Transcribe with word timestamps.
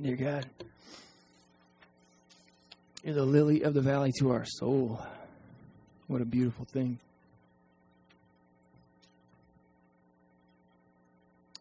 Dear 0.00 0.16
God, 0.16 0.46
you're 3.04 3.14
the 3.14 3.22
lily 3.22 3.60
of 3.62 3.74
the 3.74 3.82
valley 3.82 4.12
to 4.18 4.30
our 4.30 4.46
soul. 4.46 4.98
What 6.06 6.22
a 6.22 6.24
beautiful 6.24 6.64
thing. 6.64 6.98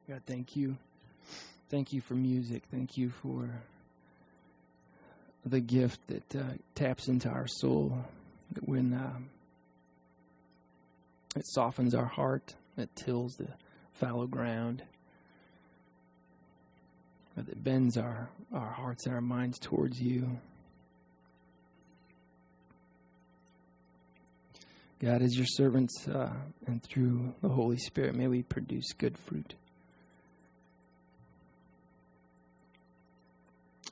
God, 0.07 0.21
thank 0.25 0.55
you. 0.55 0.77
Thank 1.70 1.91
you 1.91 1.99
for 1.99 2.13
music. 2.13 2.63
Thank 2.71 2.95
you 2.95 3.09
for 3.09 3.49
the 5.45 5.59
gift 5.59 5.99
that 6.08 6.35
uh, 6.35 6.53
taps 6.76 7.09
into 7.09 7.27
our 7.27 7.48
soul. 7.48 8.05
That 8.53 8.70
when 8.70 8.94
um, 8.94 9.30
it 11.35 11.45
softens 11.45 11.94
our 11.94 12.05
heart, 12.05 12.53
that 12.77 12.95
tills 12.95 13.35
the 13.35 13.49
fallow 13.95 14.27
ground, 14.27 14.81
that 17.45 17.63
bends 17.63 17.98
our, 17.98 18.29
our 18.53 18.71
hearts 18.71 19.05
and 19.05 19.16
our 19.16 19.21
minds 19.21 19.59
towards 19.59 19.99
you. 20.02 20.39
God, 25.02 25.21
as 25.21 25.35
your 25.35 25.45
servants 25.47 26.07
uh, 26.07 26.33
and 26.67 26.83
through 26.83 27.33
the 27.41 27.47
Holy 27.47 27.77
Spirit, 27.77 28.16
may 28.16 28.27
we 28.27 28.44
produce 28.44 28.91
good 28.94 29.17
fruit. 29.17 29.55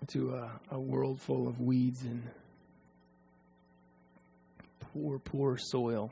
To 0.08 0.36
a, 0.36 0.52
a 0.72 0.80
world 0.80 1.22
full 1.22 1.48
of 1.48 1.62
weeds 1.62 2.04
and 2.04 2.24
poor, 4.80 5.20
poor 5.20 5.58
soil. 5.58 6.12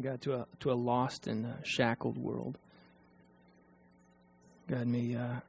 God, 0.00 0.20
to 0.22 0.34
a 0.34 0.46
to 0.60 0.72
a 0.72 0.74
lost 0.74 1.26
and 1.26 1.46
shackled 1.64 2.18
world. 2.18 2.58
God, 4.68 4.86
may 4.86 5.14
uh, 5.14 5.40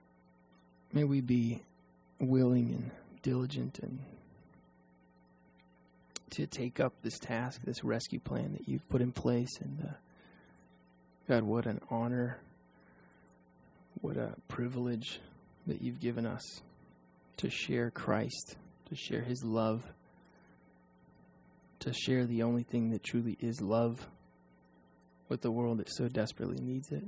may 0.91 1.03
we 1.03 1.21
be 1.21 1.61
willing 2.19 2.71
and 2.71 2.91
diligent 3.21 3.79
and 3.79 3.99
to 6.31 6.47
take 6.47 6.79
up 6.79 6.93
this 7.03 7.19
task, 7.19 7.61
this 7.63 7.83
rescue 7.83 8.19
plan 8.19 8.53
that 8.53 8.67
you've 8.67 8.87
put 8.89 9.01
in 9.01 9.11
place. 9.11 9.51
And 9.61 9.87
uh, 9.87 9.93
God, 11.27 11.43
what 11.43 11.67
an 11.67 11.79
honor, 11.91 12.39
what 14.01 14.17
a 14.17 14.33
privilege 14.47 15.19
that 15.67 15.81
you've 15.81 15.99
given 15.99 16.25
us 16.25 16.41
to 17.37 17.49
share 17.49 17.91
Christ, 17.91 18.55
to 18.89 18.95
share 18.95 19.21
His 19.21 19.43
love, 19.43 19.83
to 21.79 21.93
share 21.93 22.25
the 22.25 22.41
only 22.41 22.63
thing 22.63 22.89
that 22.91 23.03
truly 23.03 23.37
is 23.39 23.61
love 23.61 24.07
with 25.33 25.41
the 25.41 25.49
world 25.49 25.79
that 25.79 25.91
so 25.91 26.07
desperately 26.07 26.59
needs 26.59 26.91
it. 26.91 27.03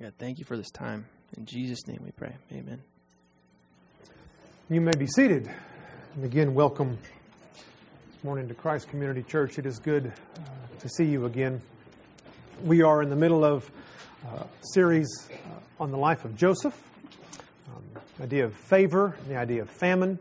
God, 0.00 0.14
thank 0.18 0.38
you 0.38 0.46
for 0.46 0.56
this 0.56 0.70
time. 0.70 1.04
In 1.36 1.44
Jesus' 1.44 1.86
name 1.86 2.00
we 2.02 2.12
pray. 2.12 2.34
Amen. 2.50 2.80
You 4.70 4.80
may 4.80 4.96
be 4.96 5.06
seated. 5.06 5.50
And 6.14 6.24
again, 6.24 6.54
welcome 6.54 6.96
this 7.52 8.24
morning 8.24 8.48
to 8.48 8.54
Christ 8.54 8.88
Community 8.88 9.22
Church. 9.22 9.58
It 9.58 9.66
is 9.66 9.78
good 9.78 10.10
uh, 10.10 10.40
to 10.80 10.88
see 10.88 11.04
you 11.04 11.26
again. 11.26 11.60
We 12.62 12.80
are 12.80 13.02
in 13.02 13.10
the 13.10 13.16
middle 13.16 13.44
of 13.44 13.70
a 14.32 14.46
series 14.72 15.28
uh, 15.30 15.82
on 15.82 15.90
the 15.90 15.98
life 15.98 16.24
of 16.24 16.38
Joseph, 16.38 16.82
um, 17.68 17.82
idea 18.22 18.46
of 18.46 18.54
favor, 18.54 19.14
the 19.28 19.36
idea 19.36 19.60
of 19.60 19.68
famine. 19.68 20.18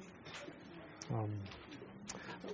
Um, 1.13 1.29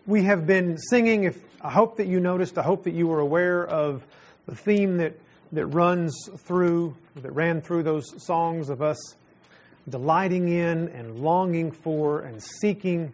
we 0.06 0.22
have 0.26 0.46
been 0.46 0.78
singing, 0.78 1.24
if 1.24 1.49
I 1.62 1.70
hope 1.70 1.98
that 1.98 2.08
you 2.08 2.20
noticed, 2.20 2.58
I 2.58 2.64
hope 2.64 2.86
that 2.86 2.94
you 2.94 3.08
were 3.08 3.20
aware 3.20 3.66
of 3.66 4.06
the 4.46 4.56
theme 4.56 4.98
that, 4.98 5.20
that 5.52 5.66
runs 5.66 6.16
through, 6.40 6.96
that 7.18 7.32
ran 7.32 7.62
through 7.62 7.84
those 7.84 8.06
songs 8.24 8.70
of 8.70 8.82
us 8.82 8.98
delighting 9.90 10.48
in 10.48 10.88
and 10.90 11.20
longing 11.20 11.72
for 11.72 12.22
and 12.22 12.42
seeking 12.42 13.12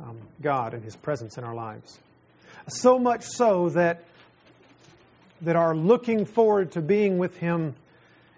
um, 0.00 0.18
God 0.42 0.74
and 0.74 0.84
His 0.84 0.94
presence 0.94 1.38
in 1.38 1.44
our 1.44 1.54
lives. 1.54 1.98
So 2.68 2.98
much 2.98 3.24
so 3.24 3.70
that, 3.70 4.04
that 5.40 5.56
our 5.56 5.74
looking 5.74 6.26
forward 6.26 6.72
to 6.72 6.82
being 6.82 7.16
with 7.16 7.38
Him 7.38 7.74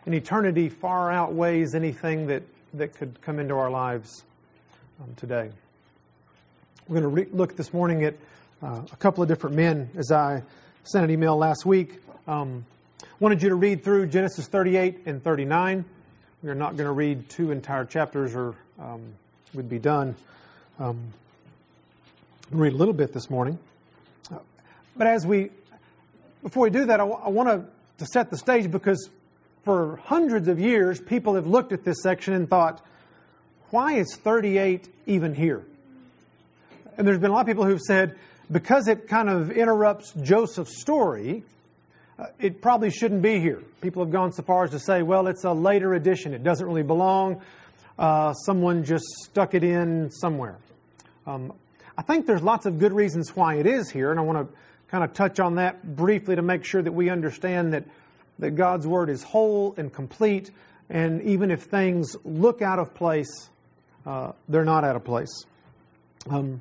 in 0.07 0.15
eternity 0.15 0.69
far 0.69 1.11
outweighs 1.11 1.75
anything 1.75 2.29
that, 2.29 2.45
that 2.75 2.95
could 2.95 3.21
come 3.23 3.41
into 3.41 3.55
our 3.55 3.71
lives 3.71 4.23
um, 5.01 5.15
today. 5.17 5.51
We're 6.87 7.01
going 7.01 7.15
to 7.15 7.23
re- 7.23 7.37
look 7.37 7.57
this 7.57 7.73
morning 7.73 8.05
at 8.05 8.15
uh, 8.63 8.83
a 8.93 8.97
couple 8.97 9.23
of 9.23 9.29
different 9.29 9.57
men 9.57 9.91
as 9.97 10.13
I 10.13 10.43
sent 10.85 11.05
an 11.05 11.11
email 11.11 11.37
last 11.37 11.67
week. 11.67 12.01
Um, 12.29 12.65
wanted 13.19 13.43
you 13.43 13.49
to 13.49 13.55
read 13.55 13.83
through 13.83 14.07
Genesis 14.07 14.47
38 14.47 15.01
and 15.07 15.23
39. 15.23 15.85
We're 16.43 16.55
not 16.55 16.77
going 16.77 16.87
to 16.87 16.93
read 16.93 17.29
two 17.29 17.51
entire 17.51 17.85
chapters 17.85 18.35
or 18.35 18.55
um, 18.81 19.03
we'd 19.55 19.69
be 19.69 19.79
done. 19.79 20.15
Um, 20.79 21.13
read 22.51 22.73
a 22.73 22.77
little 22.77 22.95
bit 22.95 23.13
this 23.13 23.31
morning. 23.31 23.59
But 24.97 25.07
as 25.07 25.27
we, 25.27 25.51
before 26.43 26.65
we 26.65 26.71
do 26.71 26.85
that, 26.85 27.01
I, 27.01 27.05
w- 27.05 27.21
I 27.25 27.31
want 27.31 27.49
to, 27.49 28.05
to 28.05 28.07
set 28.13 28.31
the 28.31 28.37
stage 28.37 28.71
because 28.71 29.09
for 29.65 29.97
hundreds 30.05 30.49
of 30.49 30.61
years, 30.61 31.01
people 31.01 31.35
have 31.35 31.47
looked 31.47 31.73
at 31.73 31.85
this 31.85 32.03
section 32.03 32.35
and 32.35 32.49
thought, 32.49 32.85
why 33.71 33.95
is 33.95 34.15
38 34.17 34.89
even 35.07 35.35
here? 35.35 35.63
And 36.99 37.07
there's 37.07 37.19
been 37.19 37.31
a 37.31 37.35
lot 37.35 37.41
of 37.41 37.47
people 37.47 37.65
who've 37.65 37.81
said, 37.81 38.19
because 38.51 38.89
it 38.89 39.09
kind 39.09 39.29
of 39.29 39.51
interrupts 39.51 40.13
Joseph's 40.23 40.81
story, 40.81 41.43
uh, 42.19 42.27
it 42.39 42.61
probably 42.61 42.91
shouldn't 42.91 43.23
be 43.23 43.41
here. 43.41 43.63
People 43.81 44.05
have 44.05 44.13
gone 44.13 44.33
so 44.33 44.43
far 44.43 44.65
as 44.65 44.71
to 44.71 44.79
say, 44.79 45.03
well, 45.03 45.27
it's 45.27 45.45
a 45.45 45.53
later 45.53 45.95
edition. 45.95 46.35
It 46.35 46.43
doesn't 46.43 46.67
really 46.67 46.83
belong. 46.83 47.41
Uh, 47.99 48.33
someone 48.33 48.85
just 48.85 49.05
stuck 49.25 49.55
it 49.55 49.65
in 49.65 50.11
somewhere. 50.11 50.57
Um, 51.27 51.53
I 51.97 52.03
think 52.03 52.27
there's 52.27 52.43
lots 52.43 52.67
of 52.67 52.79
good 52.79 52.93
reasons 52.93 53.37
why 53.37 53.57
it 53.57 53.67
is 53.67 53.91
here, 53.91 54.11
and 54.11 54.19
I 54.19 54.23
want 54.23 54.49
to 54.49 54.57
kind 54.89 55.05
of 55.05 55.13
touch 55.15 55.41
on 55.41 55.57
that 55.57 55.97
briefly 55.97 56.37
to 56.37 56.43
make 56.43 56.65
sure 56.65 56.83
that 56.83 56.93
we 56.93 57.11
understand 57.11 57.73
that, 57.75 57.85
that 58.39 58.53
God's 58.53 58.87
Word 58.87 59.09
is 59.09 59.23
whole 59.23 59.75
and 59.77 59.93
complete, 59.93 60.51
and 60.91 61.23
even 61.23 61.51
if 61.51 61.63
things 61.63 62.17
look 62.25 62.61
out 62.61 62.79
of 62.79 62.95
place, 62.95 63.51
uh, 64.05 64.33
they're 64.49 64.65
not 64.65 64.85
out 64.85 64.97
of 64.97 65.05
place. 65.05 65.45
Um, 66.29 66.61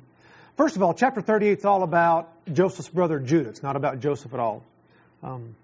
First 0.62 0.76
of 0.76 0.82
all, 0.84 0.94
chapter 0.94 1.20
38 1.20 1.58
is 1.58 1.64
all 1.64 1.82
about 1.82 2.30
Joseph's 2.52 2.88
brother 2.88 3.18
Judah. 3.18 3.48
It's 3.48 3.64
not 3.64 3.74
about 3.74 3.98
Joseph 3.98 4.32
at 4.32 4.38
all. 4.38 4.62
Um, 5.20 5.56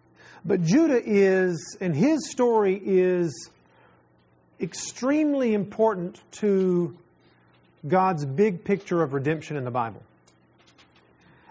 but 0.44 0.60
Judah 0.64 1.00
is, 1.00 1.76
and 1.80 1.94
his 1.94 2.28
story 2.28 2.82
is 2.84 3.48
extremely 4.60 5.54
important 5.54 6.20
to 6.40 6.96
God's 7.86 8.24
big 8.24 8.64
picture 8.64 9.00
of 9.00 9.12
redemption 9.12 9.56
in 9.56 9.62
the 9.62 9.70
Bible. 9.70 10.02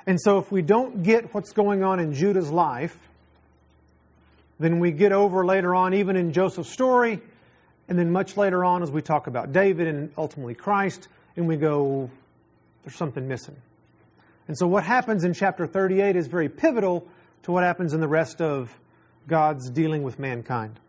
And 0.05 0.19
so, 0.19 0.39
if 0.39 0.51
we 0.51 0.61
don't 0.61 1.03
get 1.03 1.33
what's 1.33 1.53
going 1.53 1.85
on 1.85 2.01
in 2.01 2.13
Judah's 2.13 2.51
life, 2.51 2.99
then 4.59 4.79
we 4.79 4.91
get 4.91 5.13
over 5.13 5.45
later 5.45 5.73
on, 5.73 5.93
even 5.93 6.17
in 6.17 6.33
Joseph's 6.33 6.69
story, 6.69 7.21
and 7.87 7.97
then 7.97 8.11
much 8.11 8.35
later 8.35 8.65
on, 8.65 8.83
as 8.83 8.91
we 8.91 9.01
talk 9.01 9.27
about 9.27 9.53
David 9.53 9.87
and 9.87 10.11
ultimately 10.17 10.53
Christ, 10.53 11.07
and 11.37 11.47
we 11.47 11.55
go, 11.55 12.11
there's 12.87 12.95
something 12.95 13.27
missing. 13.27 13.57
And 14.47 14.57
so, 14.57 14.65
what 14.65 14.85
happens 14.85 15.25
in 15.25 15.33
chapter 15.33 15.67
38 15.67 16.15
is 16.15 16.27
very 16.27 16.47
pivotal 16.47 17.05
to 17.43 17.51
what 17.51 17.65
happens 17.65 17.93
in 17.93 17.99
the 17.99 18.07
rest 18.07 18.39
of 18.41 18.73
God's 19.27 19.69
dealing 19.69 20.03
with 20.03 20.19
mankind. 20.19 20.79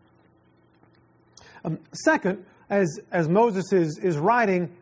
Um, 1.65 1.77
second, 1.91 2.45
as, 2.69 3.01
as 3.11 3.27
Moses 3.27 3.73
is, 3.73 3.99
is 4.01 4.17
writing, 4.17 4.73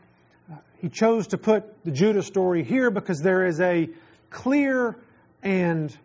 uh, 0.51 0.57
he 0.79 0.89
chose 0.89 1.25
to 1.29 1.39
put 1.39 1.83
the 1.83 1.89
Judah 1.89 2.21
story 2.21 2.63
here 2.63 2.91
because 2.91 3.19
there 3.19 3.47
is 3.47 3.59
a 3.61 3.89
clear 4.29 4.95
and 5.41 5.97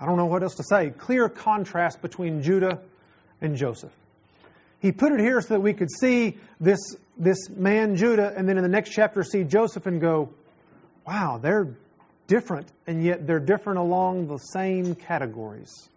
I 0.00 0.06
don't 0.06 0.16
know 0.16 0.26
what 0.26 0.44
else 0.44 0.54
to 0.56 0.64
say, 0.64 0.90
clear 0.90 1.28
contrast 1.28 2.02
between 2.02 2.40
Judah 2.40 2.82
and 3.40 3.56
Joseph. 3.56 3.92
He 4.78 4.92
put 4.92 5.10
it 5.10 5.18
here 5.18 5.40
so 5.40 5.54
that 5.54 5.60
we 5.60 5.72
could 5.72 5.90
see 5.90 6.36
this 6.60 6.78
this 7.16 7.48
man 7.48 7.96
Judah, 7.96 8.32
and 8.36 8.48
then 8.48 8.56
in 8.56 8.62
the 8.62 8.68
next 8.68 8.90
chapter 8.90 9.22
see 9.22 9.44
Joseph 9.44 9.86
and 9.86 10.00
go, 10.00 10.30
wow, 11.06 11.38
they're 11.40 11.74
different, 12.26 12.68
and 12.86 13.04
yet 13.04 13.26
they're 13.26 13.40
different 13.40 13.78
along 13.78 14.26
the 14.28 14.38
same 14.38 14.94
categories. 14.94 15.88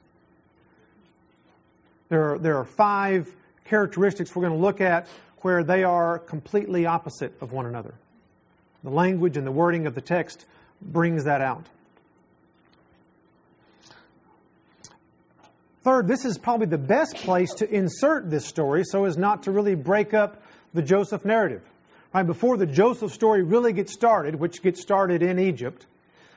There 2.10 2.34
are, 2.34 2.40
there 2.40 2.58
are 2.58 2.66
five 2.66 3.36
characteristics 3.66 4.36
we're 4.36 4.48
going 4.48 4.60
to 4.60 4.66
look 4.66 4.82
at 4.82 5.08
where 5.42 5.64
they 5.64 5.84
are 5.84 6.20
completely 6.20 6.86
opposite 6.86 7.34
of 7.42 7.52
one 7.52 7.66
another. 7.66 7.94
The 8.84 8.90
language 8.90 9.38
and 9.38 9.46
the 9.46 9.52
wording 9.52 9.88
of 9.88 9.96
the 9.96 10.02
text 10.02 10.46
brings 10.82 11.26
that 11.26 11.42
out. 11.42 11.66
Third, 15.84 16.08
this 16.08 16.26
is 16.26 16.38
probably 16.38 16.68
the 16.68 16.78
best 16.78 17.16
place 17.16 17.54
to 17.56 17.70
insert 17.70 18.30
this 18.30 18.46
story 18.46 18.84
so 18.86 19.06
as 19.06 19.18
not 19.18 19.44
to 19.44 19.52
really 19.52 19.76
break 19.76 20.14
up 20.14 20.42
the 20.74 20.82
Joseph 20.82 21.26
narrative. 21.26 21.62
Right 22.14 22.26
before 22.26 22.58
the 22.58 22.66
Joseph 22.66 23.14
story 23.14 23.44
really 23.44 23.74
gets 23.74 23.94
started, 23.94 24.36
which 24.36 24.62
gets 24.62 24.82
started 24.82 25.22
in 25.22 25.40
Egypt, 25.40 25.86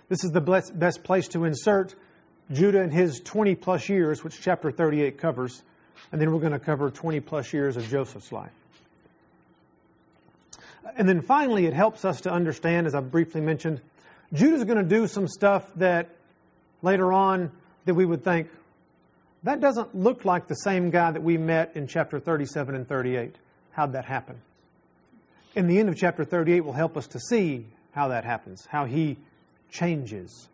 this 0.09 0.25
is 0.25 0.33
the 0.33 0.41
best 0.41 1.03
place 1.03 1.29
to 1.29 1.45
insert 1.45 1.95
Judah 2.51 2.83
and 2.83 2.93
his 2.93 3.21
20 3.21 3.55
plus 3.55 3.89
years, 3.89 4.23
which 4.23 4.41
chapter 4.41 4.71
38 4.71 5.19
covers. 5.19 5.63
And 6.11 6.21
then 6.21 6.33
we're 6.33 6.41
going 6.41 6.53
to 6.53 6.59
cover 6.59 6.91
20 6.91 7.21
plus 7.21 7.53
years 7.53 7.77
of 7.77 7.89
Joseph's 7.89 8.33
life. 8.33 8.53
And 10.97 11.09
then 11.09 11.23
finally, 11.23 11.65
it 11.65 11.73
helps 11.73 12.05
us 12.05 12.21
to 12.23 12.31
understand, 12.31 12.87
as 12.87 12.95
I 12.95 13.01
briefly 13.01 13.41
mentioned, 13.41 13.81
Judah's 14.35 14.65
going 14.65 14.79
to 14.79 14.85
do 14.85 15.07
some 15.07 15.27
stuff 15.29 15.65
that 15.77 16.11
later 16.83 17.13
on 17.13 17.51
that 17.87 17.95
we 17.95 18.05
would 18.05 18.25
think, 18.25 18.49
that 19.45 19.61
doesn't 19.61 19.95
look 19.95 20.25
like 20.25 20.49
the 20.49 20.55
same 20.55 20.91
guy 20.91 21.11
that 21.11 21.23
we 21.23 21.39
met 21.39 21.73
in 21.77 21.87
chapter 21.87 22.21
37 22.21 22.75
and 22.75 22.87
38. 22.87 23.35
How'd 23.73 23.93
that 23.93 24.05
happen? 24.05 24.41
In 25.55 25.67
the 25.67 25.79
end 25.79 25.89
of 25.89 25.97
chapter 25.97 26.25
38 26.25 26.65
will 26.65 26.73
help 26.73 26.97
us 26.97 27.07
to 27.09 27.19
see 27.19 27.67
how 27.93 28.09
that 28.09 28.25
happens, 28.25 28.67
how 28.67 28.85
he 28.85 29.19
changes. 29.71 30.49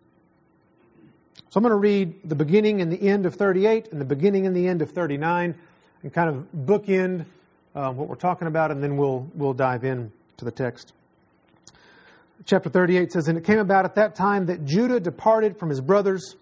So 1.51 1.59
I'm 1.59 1.63
going 1.63 1.71
to 1.71 1.77
read 1.77 2.29
the 2.29 2.35
beginning 2.35 2.81
and 2.81 2.93
the 2.93 3.01
end 3.01 3.27
of 3.27 3.35
38 3.35 3.93
and 3.93 4.01
the 4.01 4.05
beginning 4.05 4.47
and 4.47 4.55
the 4.55 4.67
end 4.67 4.83
of 4.83 4.91
39 4.91 5.55
and 6.03 6.13
kind 6.13 6.29
of 6.29 6.47
bookend 6.67 7.25
uh, 7.75 7.93
what 7.93 8.09
we're 8.09 8.17
talking 8.17 8.49
about, 8.49 8.71
and 8.71 8.83
then 8.83 8.97
we'll, 8.97 9.29
we'll 9.35 9.53
dive 9.53 9.85
in 9.85 10.11
to 10.37 10.45
the 10.45 10.51
text. 10.51 10.93
Chapter 12.45 12.69
38 12.69 13.13
says, 13.13 13.29
And 13.29 13.39
it 13.39 13.45
came 13.45 13.59
about 13.59 13.85
at 13.85 13.95
that 13.97 14.15
time 14.15 14.47
that 14.47 14.65
Judah 14.65 15.01
departed 15.01 15.59
from 15.59 15.69
his 15.69 15.81
brothers 15.81 16.35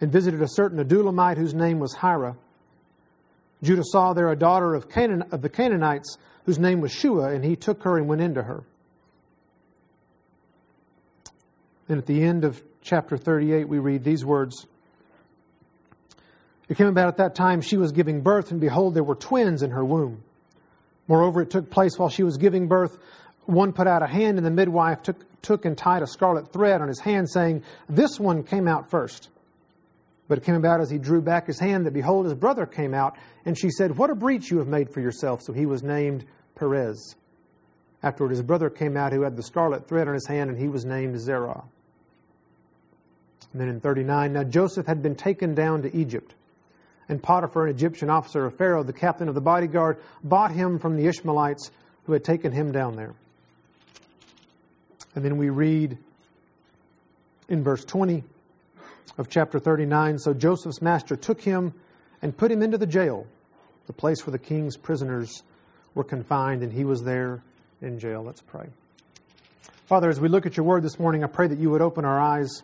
and 0.00 0.10
visited 0.10 0.42
a 0.42 0.48
certain 0.48 0.82
Adullamite 0.84 1.36
whose 1.36 1.54
name 1.54 1.78
was 1.78 1.94
Hira. 1.94 2.36
Judah 3.62 3.84
saw 3.84 4.12
there 4.12 4.30
a 4.30 4.36
daughter 4.36 4.74
of, 4.74 4.88
Canaan, 4.88 5.24
of 5.32 5.42
the 5.42 5.48
Canaanites 5.48 6.16
whose 6.44 6.58
name 6.58 6.80
was 6.80 6.92
Shua, 6.92 7.32
and 7.32 7.44
he 7.44 7.56
took 7.56 7.82
her 7.82 7.98
and 7.98 8.08
went 8.08 8.22
into 8.22 8.42
her. 8.42 8.64
And 11.88 11.98
at 11.98 12.06
the 12.06 12.22
end 12.22 12.44
of 12.44 12.62
chapter 12.82 13.16
38, 13.16 13.68
we 13.68 13.78
read 13.78 14.04
these 14.04 14.24
words 14.24 14.66
It 16.68 16.76
came 16.76 16.86
about 16.86 17.08
at 17.08 17.16
that 17.18 17.34
time 17.34 17.60
she 17.60 17.76
was 17.76 17.92
giving 17.92 18.22
birth, 18.22 18.50
and 18.50 18.60
behold, 18.60 18.94
there 18.94 19.04
were 19.04 19.16
twins 19.16 19.62
in 19.62 19.70
her 19.70 19.84
womb. 19.84 20.22
Moreover, 21.08 21.42
it 21.42 21.50
took 21.50 21.70
place 21.70 21.98
while 21.98 22.08
she 22.08 22.22
was 22.22 22.36
giving 22.36 22.68
birth. 22.68 22.96
One 23.44 23.72
put 23.72 23.88
out 23.88 24.02
a 24.02 24.06
hand, 24.06 24.38
and 24.38 24.46
the 24.46 24.50
midwife 24.50 25.02
took, 25.02 25.42
took 25.42 25.64
and 25.64 25.76
tied 25.76 26.02
a 26.02 26.06
scarlet 26.06 26.52
thread 26.52 26.80
on 26.80 26.88
his 26.88 27.00
hand, 27.00 27.28
saying, 27.28 27.64
This 27.88 28.20
one 28.20 28.44
came 28.44 28.68
out 28.68 28.90
first. 28.90 29.28
But 30.30 30.38
it 30.38 30.44
came 30.44 30.54
about 30.54 30.80
as 30.80 30.88
he 30.88 30.98
drew 30.98 31.20
back 31.20 31.48
his 31.48 31.58
hand 31.58 31.86
that 31.86 31.92
behold, 31.92 32.24
his 32.24 32.34
brother 32.34 32.64
came 32.64 32.94
out, 32.94 33.16
and 33.44 33.58
she 33.58 33.68
said, 33.68 33.98
What 33.98 34.10
a 34.10 34.14
breach 34.14 34.48
you 34.48 34.58
have 34.58 34.68
made 34.68 34.88
for 34.88 35.00
yourself. 35.00 35.42
So 35.42 35.52
he 35.52 35.66
was 35.66 35.82
named 35.82 36.24
Perez. 36.54 37.16
Afterward, 38.04 38.30
his 38.30 38.40
brother 38.40 38.70
came 38.70 38.96
out 38.96 39.12
who 39.12 39.22
had 39.22 39.36
the 39.36 39.42
scarlet 39.42 39.88
thread 39.88 40.06
on 40.06 40.14
his 40.14 40.28
hand, 40.28 40.48
and 40.48 40.56
he 40.56 40.68
was 40.68 40.84
named 40.84 41.18
Zerah. 41.18 41.64
And 43.50 43.60
then 43.60 43.68
in 43.68 43.80
39, 43.80 44.32
now 44.32 44.44
Joseph 44.44 44.86
had 44.86 45.02
been 45.02 45.16
taken 45.16 45.52
down 45.56 45.82
to 45.82 45.96
Egypt. 45.96 46.32
And 47.08 47.20
Potiphar, 47.20 47.64
an 47.64 47.74
Egyptian 47.74 48.08
officer 48.08 48.46
of 48.46 48.56
Pharaoh, 48.56 48.84
the 48.84 48.92
captain 48.92 49.28
of 49.28 49.34
the 49.34 49.40
bodyguard, 49.40 49.98
bought 50.22 50.52
him 50.52 50.78
from 50.78 50.96
the 50.96 51.08
Ishmaelites 51.08 51.72
who 52.04 52.12
had 52.12 52.22
taken 52.22 52.52
him 52.52 52.70
down 52.70 52.94
there. 52.94 53.14
And 55.16 55.24
then 55.24 55.38
we 55.38 55.50
read 55.50 55.98
in 57.48 57.64
verse 57.64 57.84
20 57.84 58.22
of 59.18 59.28
chapter 59.28 59.58
39 59.58 60.18
So 60.18 60.34
Joseph's 60.34 60.82
master 60.82 61.16
took 61.16 61.40
him 61.40 61.74
and 62.22 62.36
put 62.36 62.50
him 62.50 62.62
into 62.62 62.78
the 62.78 62.86
jail, 62.86 63.26
the 63.86 63.92
place 63.92 64.26
where 64.26 64.32
the 64.32 64.38
king's 64.38 64.76
prisoners 64.76 65.42
were 65.94 66.04
confined, 66.04 66.62
and 66.62 66.72
he 66.72 66.84
was 66.84 67.02
there 67.02 67.42
in 67.82 67.98
jail. 67.98 68.22
Let's 68.22 68.42
pray. 68.42 68.68
Father, 69.86 70.08
as 70.08 70.20
we 70.20 70.28
look 70.28 70.46
at 70.46 70.56
your 70.56 70.64
word 70.64 70.82
this 70.82 70.98
morning, 70.98 71.24
I 71.24 71.26
pray 71.26 71.48
that 71.48 71.58
you 71.58 71.70
would 71.70 71.82
open 71.82 72.04
our 72.04 72.20
eyes 72.20 72.62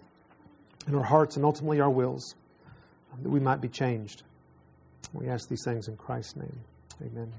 and 0.86 0.94
our 0.94 1.02
hearts 1.02 1.36
and 1.36 1.44
ultimately 1.44 1.80
our 1.80 1.90
wills, 1.90 2.34
that 3.22 3.28
we 3.28 3.40
might 3.40 3.60
be 3.60 3.68
changed. 3.68 4.22
We 5.12 5.28
ask 5.28 5.48
these 5.48 5.64
things 5.64 5.88
in 5.88 5.96
Christ's 5.96 6.36
name. 6.36 6.58
Amen. 7.02 7.32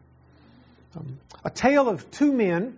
Um, 0.95 1.19
a 1.45 1.49
tale 1.49 1.87
of 1.87 2.09
two 2.11 2.33
men. 2.33 2.77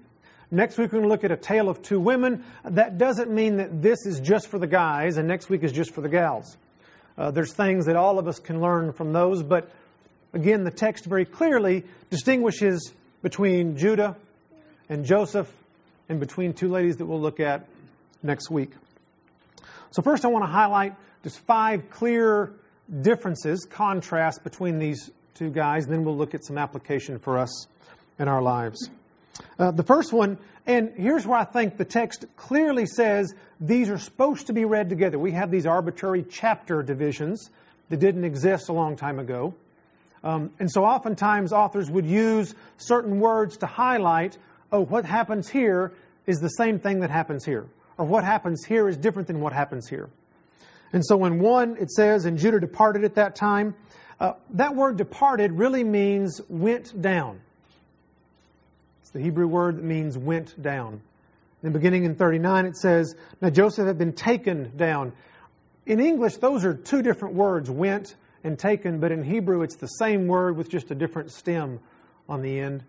Next 0.51 0.79
week, 0.79 0.91
we're 0.91 0.99
going 0.99 1.03
to 1.03 1.09
look 1.09 1.23
at 1.23 1.31
a 1.31 1.37
tale 1.37 1.69
of 1.69 1.83
two 1.83 1.99
women. 1.99 2.43
That 2.65 2.97
doesn't 2.97 3.29
mean 3.29 3.57
that 3.57 3.83
this 3.83 4.07
is 4.07 4.19
just 4.19 4.47
for 4.47 4.57
the 4.57 4.65
guys 4.65 5.17
and 5.17 5.27
next 5.27 5.47
week 5.47 5.63
is 5.63 5.71
just 5.71 5.93
for 5.93 6.01
the 6.01 6.09
gals. 6.09 6.57
Uh, 7.19 7.29
there's 7.29 7.53
things 7.53 7.85
that 7.85 7.95
all 7.95 8.17
of 8.17 8.27
us 8.27 8.39
can 8.39 8.59
learn 8.59 8.91
from 8.91 9.13
those, 9.13 9.43
but 9.43 9.69
again, 10.33 10.63
the 10.63 10.71
text 10.71 11.05
very 11.05 11.25
clearly 11.25 11.83
distinguishes 12.09 12.93
between 13.21 13.77
Judah 13.77 14.15
and 14.87 15.05
Joseph 15.05 15.53
and 16.07 16.19
between 16.19 16.53
two 16.53 16.69
ladies 16.69 16.97
that 16.97 17.05
we'll 17.05 17.21
look 17.21 17.39
at 17.39 17.67
next 18.23 18.49
week. 18.49 18.71
So, 19.91 20.01
first, 20.01 20.25
I 20.25 20.29
want 20.29 20.45
to 20.45 20.51
highlight 20.51 20.95
just 21.23 21.39
five 21.41 21.91
clear 21.91 22.53
differences, 23.01 23.67
contrasts 23.69 24.39
between 24.39 24.79
these 24.79 25.11
two 25.35 25.51
guys, 25.51 25.85
and 25.85 25.93
then 25.93 26.03
we'll 26.03 26.17
look 26.17 26.33
at 26.33 26.43
some 26.43 26.57
application 26.57 27.19
for 27.19 27.37
us 27.37 27.67
in 28.17 28.27
our 28.27 28.41
lives. 28.41 28.89
Uh, 29.57 29.71
the 29.71 29.83
first 29.83 30.13
one, 30.13 30.37
and 30.65 30.91
here's 30.95 31.25
where 31.25 31.39
I 31.39 31.43
think 31.43 31.77
the 31.77 31.85
text 31.85 32.25
clearly 32.35 32.85
says 32.85 33.33
these 33.59 33.89
are 33.89 33.97
supposed 33.97 34.47
to 34.47 34.53
be 34.53 34.65
read 34.65 34.89
together. 34.89 35.19
We 35.19 35.31
have 35.31 35.51
these 35.51 35.65
arbitrary 35.65 36.23
chapter 36.29 36.83
divisions 36.83 37.49
that 37.89 37.97
didn't 37.97 38.23
exist 38.23 38.69
a 38.69 38.73
long 38.73 38.95
time 38.95 39.19
ago. 39.19 39.53
Um, 40.23 40.51
and 40.59 40.69
so 40.71 40.83
oftentimes 40.83 41.53
authors 41.53 41.89
would 41.89 42.05
use 42.05 42.53
certain 42.77 43.19
words 43.19 43.57
to 43.57 43.65
highlight, 43.65 44.37
oh, 44.71 44.81
what 44.81 45.05
happens 45.05 45.49
here 45.49 45.93
is 46.27 46.39
the 46.39 46.49
same 46.49 46.79
thing 46.79 46.99
that 46.99 47.09
happens 47.09 47.45
here, 47.45 47.65
or 47.97 48.05
what 48.05 48.23
happens 48.23 48.65
here 48.65 48.87
is 48.87 48.97
different 48.97 49.27
than 49.27 49.39
what 49.39 49.53
happens 49.53 49.87
here. 49.87 50.09
And 50.93 51.05
so 51.05 51.25
in 51.25 51.39
one, 51.39 51.77
it 51.77 51.89
says, 51.91 52.25
and 52.25 52.37
Judah 52.37 52.59
departed 52.59 53.03
at 53.03 53.15
that 53.15 53.35
time. 53.35 53.75
Uh, 54.19 54.33
that 54.51 54.75
word 54.75 54.97
departed 54.97 55.53
really 55.53 55.83
means 55.83 56.41
went 56.49 57.01
down. 57.01 57.39
It's 59.09 59.15
the 59.15 59.23
Hebrew 59.23 59.47
word 59.47 59.77
that 59.77 59.83
means 59.83 60.19
went 60.19 60.61
down. 60.61 61.01
Then 61.63 61.71
beginning 61.71 62.03
in 62.03 62.13
39, 62.13 62.67
it 62.67 62.77
says, 62.77 63.15
Now 63.41 63.49
Joseph 63.49 63.87
had 63.87 63.97
been 63.97 64.13
taken 64.13 64.71
down. 64.77 65.13
In 65.87 65.99
English, 65.99 66.37
those 66.37 66.63
are 66.63 66.75
two 66.75 67.01
different 67.01 67.33
words, 67.33 67.71
went 67.71 68.13
and 68.43 68.59
taken, 68.59 68.99
but 68.99 69.11
in 69.11 69.23
Hebrew, 69.23 69.63
it's 69.63 69.77
the 69.77 69.87
same 69.87 70.27
word 70.27 70.57
with 70.57 70.69
just 70.69 70.91
a 70.91 70.95
different 70.95 71.31
stem 71.31 71.79
on 72.29 72.43
the 72.43 72.59
end. 72.59 72.83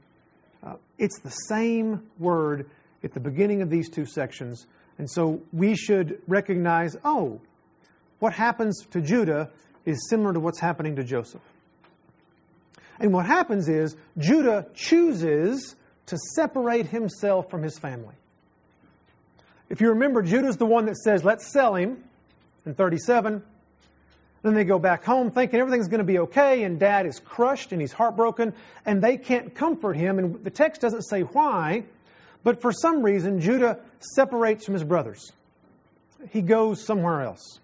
Uh, 0.62 0.74
it's 0.98 1.18
the 1.20 1.30
same 1.30 2.02
word 2.18 2.68
at 3.02 3.14
the 3.14 3.20
beginning 3.20 3.62
of 3.62 3.70
these 3.70 3.88
two 3.88 4.04
sections. 4.04 4.66
And 4.98 5.10
so 5.10 5.40
we 5.54 5.74
should 5.74 6.20
recognize 6.28 6.98
oh, 7.02 7.40
what 8.18 8.34
happens 8.34 8.84
to 8.90 9.00
Judah 9.00 9.48
is 9.86 10.06
similar 10.10 10.34
to 10.34 10.40
what's 10.40 10.60
happening 10.60 10.96
to 10.96 11.02
Joseph. 11.02 11.40
And 12.98 13.10
what 13.10 13.24
happens 13.24 13.70
is 13.70 13.96
Judah 14.18 14.66
chooses 14.74 15.76
to 16.10 16.18
separate 16.34 16.86
himself 16.86 17.50
from 17.50 17.62
his 17.62 17.78
family. 17.78 18.14
If 19.68 19.80
you 19.80 19.90
remember, 19.90 20.22
Judah's 20.22 20.56
the 20.56 20.66
one 20.66 20.86
that 20.86 20.96
says, 20.96 21.24
let's 21.24 21.52
sell 21.52 21.74
him 21.74 22.02
in 22.66 22.74
37. 22.74 23.42
Then 24.42 24.54
they 24.54 24.64
go 24.64 24.78
back 24.78 25.04
home 25.04 25.30
thinking 25.30 25.60
everything's 25.60 25.88
going 25.88 25.98
to 25.98 26.04
be 26.04 26.18
okay, 26.18 26.64
and 26.64 26.80
dad 26.80 27.06
is 27.06 27.20
crushed 27.20 27.72
and 27.72 27.80
he's 27.80 27.92
heartbroken, 27.92 28.54
and 28.84 29.02
they 29.02 29.16
can't 29.16 29.54
comfort 29.54 29.96
him. 29.96 30.18
And 30.18 30.42
the 30.42 30.50
text 30.50 30.80
doesn't 30.80 31.02
say 31.02 31.22
why, 31.22 31.84
but 32.42 32.60
for 32.60 32.72
some 32.72 33.02
reason, 33.02 33.40
Judah 33.40 33.78
separates 34.14 34.64
from 34.64 34.74
his 34.74 34.84
brothers. 34.84 35.32
He 36.30 36.42
goes 36.42 36.84
somewhere 36.84 37.22
else 37.22 37.60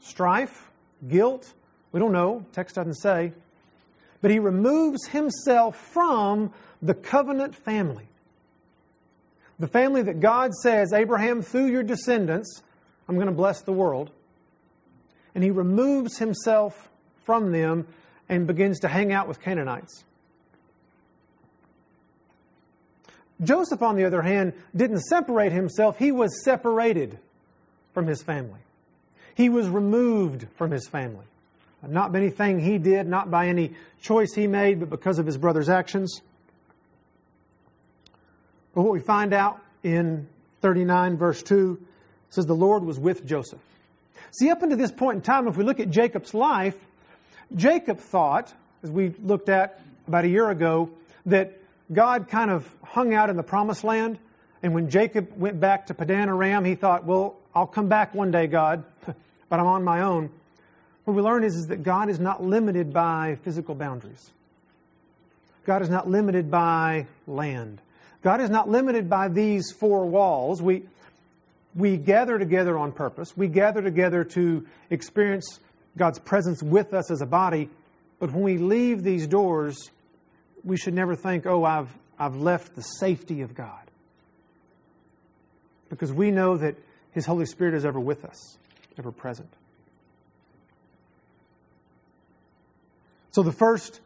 strife, 0.00 0.70
guilt. 1.08 1.52
We 1.92 2.00
don't 2.00 2.12
know. 2.12 2.44
Text 2.52 2.74
doesn't 2.74 2.94
say. 2.94 3.32
But 4.20 4.30
he 4.30 4.38
removes 4.38 5.06
himself 5.06 5.76
from 5.76 6.52
the 6.82 6.94
covenant 6.94 7.54
family. 7.54 8.08
The 9.58 9.68
family 9.68 10.02
that 10.02 10.20
God 10.20 10.52
says, 10.54 10.92
Abraham, 10.92 11.40
through 11.40 11.66
your 11.66 11.84
descendants, 11.84 12.62
I'm 13.08 13.14
going 13.14 13.28
to 13.28 13.32
bless 13.32 13.62
the 13.62 13.72
world. 13.72 14.10
And 15.34 15.44
he 15.44 15.50
removes 15.50 16.18
himself 16.18 16.90
from 17.24 17.52
them 17.52 17.86
and 18.28 18.46
begins 18.46 18.80
to 18.80 18.88
hang 18.88 19.12
out 19.12 19.28
with 19.28 19.40
Canaanites. 19.40 20.04
Joseph, 23.42 23.82
on 23.82 23.96
the 23.96 24.04
other 24.04 24.22
hand, 24.22 24.52
didn't 24.74 25.00
separate 25.00 25.52
himself, 25.52 25.98
he 25.98 26.12
was 26.12 26.44
separated 26.44 27.18
from 27.92 28.06
his 28.06 28.22
family. 28.22 28.60
He 29.34 29.48
was 29.48 29.68
removed 29.68 30.46
from 30.56 30.70
his 30.70 30.88
family. 30.88 31.24
Not 31.86 32.12
by 32.12 32.18
anything 32.18 32.60
he 32.60 32.78
did, 32.78 33.08
not 33.08 33.30
by 33.30 33.48
any 33.48 33.72
choice 34.00 34.32
he 34.34 34.46
made, 34.46 34.78
but 34.78 34.90
because 34.90 35.18
of 35.18 35.26
his 35.26 35.36
brother's 35.36 35.68
actions. 35.68 36.20
But 38.74 38.82
what 38.82 38.92
we 38.92 39.00
find 39.00 39.32
out 39.32 39.60
in 39.82 40.28
39, 40.60 41.16
verse 41.16 41.42
2, 41.42 41.78
says 42.30 42.46
the 42.46 42.54
Lord 42.54 42.84
was 42.84 42.98
with 42.98 43.26
Joseph. 43.26 43.60
See, 44.30 44.50
up 44.50 44.62
until 44.62 44.78
this 44.78 44.92
point 44.92 45.16
in 45.16 45.22
time, 45.22 45.46
if 45.46 45.56
we 45.56 45.64
look 45.64 45.80
at 45.80 45.90
Jacob's 45.90 46.32
life, 46.32 46.76
Jacob 47.54 47.98
thought, 47.98 48.52
as 48.82 48.90
we 48.90 49.10
looked 49.22 49.50
at 49.50 49.80
about 50.08 50.24
a 50.24 50.28
year 50.28 50.48
ago, 50.48 50.90
that 51.26 51.58
God 51.92 52.28
kind 52.28 52.50
of 52.50 52.66
hung 52.82 53.12
out 53.12 53.28
in 53.28 53.36
the 53.36 53.42
promised 53.42 53.84
land. 53.84 54.18
And 54.62 54.74
when 54.74 54.88
Jacob 54.88 55.36
went 55.36 55.60
back 55.60 55.86
to 55.86 55.94
Padan 55.94 56.28
Aram, 56.28 56.64
he 56.64 56.74
thought, 56.74 57.04
well, 57.04 57.36
I'll 57.54 57.66
come 57.66 57.88
back 57.88 58.14
one 58.14 58.30
day, 58.30 58.46
God, 58.46 58.84
but 59.04 59.60
I'm 59.60 59.66
on 59.66 59.84
my 59.84 60.00
own. 60.00 60.30
What 61.04 61.14
we 61.14 61.22
learn 61.22 61.44
is, 61.44 61.56
is 61.56 61.66
that 61.66 61.82
God 61.82 62.08
is 62.08 62.18
not 62.18 62.42
limited 62.42 62.92
by 62.92 63.36
physical 63.42 63.74
boundaries. 63.74 64.30
God 65.66 65.82
is 65.82 65.90
not 65.90 66.08
limited 66.08 66.50
by 66.50 67.06
land. 67.26 67.80
God 68.22 68.40
is 68.40 68.50
not 68.50 68.68
limited 68.68 69.10
by 69.10 69.28
these 69.28 69.72
four 69.72 70.06
walls. 70.06 70.62
We, 70.62 70.84
we 71.74 71.96
gather 71.96 72.38
together 72.38 72.78
on 72.78 72.92
purpose. 72.92 73.36
We 73.36 73.48
gather 73.48 73.82
together 73.82 74.24
to 74.24 74.66
experience 74.90 75.58
God's 75.96 76.18
presence 76.18 76.62
with 76.62 76.94
us 76.94 77.10
as 77.10 77.20
a 77.20 77.26
body. 77.26 77.68
But 78.20 78.32
when 78.32 78.42
we 78.42 78.58
leave 78.58 79.02
these 79.02 79.26
doors, 79.26 79.90
we 80.64 80.76
should 80.76 80.94
never 80.94 81.16
think, 81.16 81.46
oh, 81.46 81.64
I've, 81.64 81.90
I've 82.18 82.36
left 82.36 82.76
the 82.76 82.82
safety 82.82 83.42
of 83.42 83.54
God. 83.54 83.90
Because 85.90 86.12
we 86.12 86.30
know 86.30 86.56
that 86.56 86.76
His 87.10 87.26
Holy 87.26 87.46
Spirit 87.46 87.74
is 87.74 87.84
ever 87.84 87.98
with 87.98 88.24
us, 88.24 88.56
ever 88.98 89.10
present. 89.10 89.52
So 93.32 93.42
the 93.42 93.52
first 93.52 94.00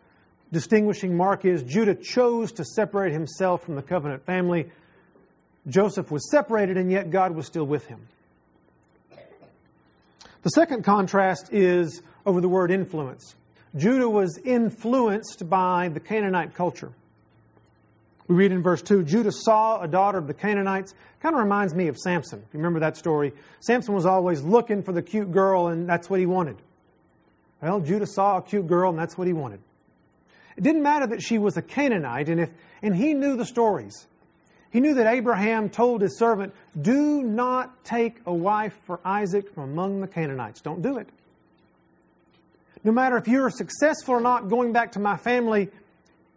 distinguishing 0.57 1.15
mark 1.15 1.45
is 1.45 1.63
Judah 1.63 1.95
chose 1.95 2.51
to 2.53 2.65
separate 2.65 3.13
himself 3.13 3.63
from 3.63 3.75
the 3.75 3.83
covenant 3.83 4.25
family. 4.25 4.71
Joseph 5.69 6.11
was 6.11 6.31
separated, 6.31 6.79
and 6.79 6.91
yet 6.91 7.11
God 7.11 7.35
was 7.35 7.47
still 7.47 7.67
with 7.67 7.85
him. 7.85 8.01
The 10.45 10.49
second 10.49 10.83
contrast 10.83 11.53
is 11.53 12.01
over 12.25 12.41
the 12.41 12.49
word 12.49 12.71
influence. 12.71 13.35
Judah 13.77 14.09
was 14.09 14.39
influenced 14.47 15.47
by 15.51 15.91
the 15.93 16.01
Canaanite 16.01 16.55
culture. 16.55 16.91
We 18.27 18.37
read 18.37 18.51
in 18.51 18.63
verse 18.63 18.81
2 18.81 19.03
Judah 19.03 19.33
saw 19.33 19.83
a 19.83 19.87
daughter 19.87 20.17
of 20.17 20.27
the 20.27 20.33
Canaanites. 20.33 20.95
Kind 21.21 21.35
of 21.35 21.43
reminds 21.43 21.75
me 21.75 21.89
of 21.89 21.99
Samson. 21.99 22.39
If 22.39 22.55
you 22.55 22.61
remember 22.61 22.81
that 22.81 22.97
story, 22.97 23.35
Samson 23.61 23.95
was 23.95 24.07
always 24.07 24.41
looking 24.43 24.83
for 24.83 24.93
the 24.93 25.03
cute 25.03 25.31
girl, 25.31 25.67
and 25.67 25.87
that's 25.87 26.09
what 26.09 26.19
he 26.19 26.25
wanted. 26.25 26.57
Well, 27.61 27.81
Judah 27.81 28.07
saw 28.07 28.39
a 28.39 28.43
cute 28.43 28.67
girl, 28.67 28.89
and 28.89 28.99
that's 28.99 29.19
what 29.19 29.27
he 29.27 29.35
wanted. 29.35 29.61
It 30.57 30.63
didn't 30.63 30.83
matter 30.83 31.07
that 31.09 31.23
she 31.23 31.39
was 31.39 31.57
a 31.57 31.63
Canaanite, 31.63 32.29
and, 32.29 32.41
if, 32.41 32.51
and 32.83 32.97
he 32.97 33.15
knew 33.15 33.37
the 33.37 33.45
stories. 33.45 34.07
He 34.71 34.81
knew 34.81 34.95
that 34.95 35.07
Abraham 35.07 35.69
told 35.69 36.03
his 36.03 36.19
servant, 36.19 36.55
Do 36.81 37.23
not 37.23 37.85
take 37.85 38.17
a 38.27 38.33
wife 38.33 38.79
for 38.85 39.01
Isaac 39.05 39.55
from 39.55 39.71
among 39.73 40.01
the 40.01 40.07
Canaanites. 40.07 40.61
Don't 40.61 40.83
do 40.83 40.99
it. 40.99 41.09
No 42.85 42.93
matter 42.93 43.17
if 43.17 43.27
you're 43.27 43.51
successful 43.51 44.15
or 44.15 44.21
not 44.21 44.49
going 44.49 44.73
back 44.73 44.93
to 44.93 45.01
my 45.01 45.17
family, 45.17 45.69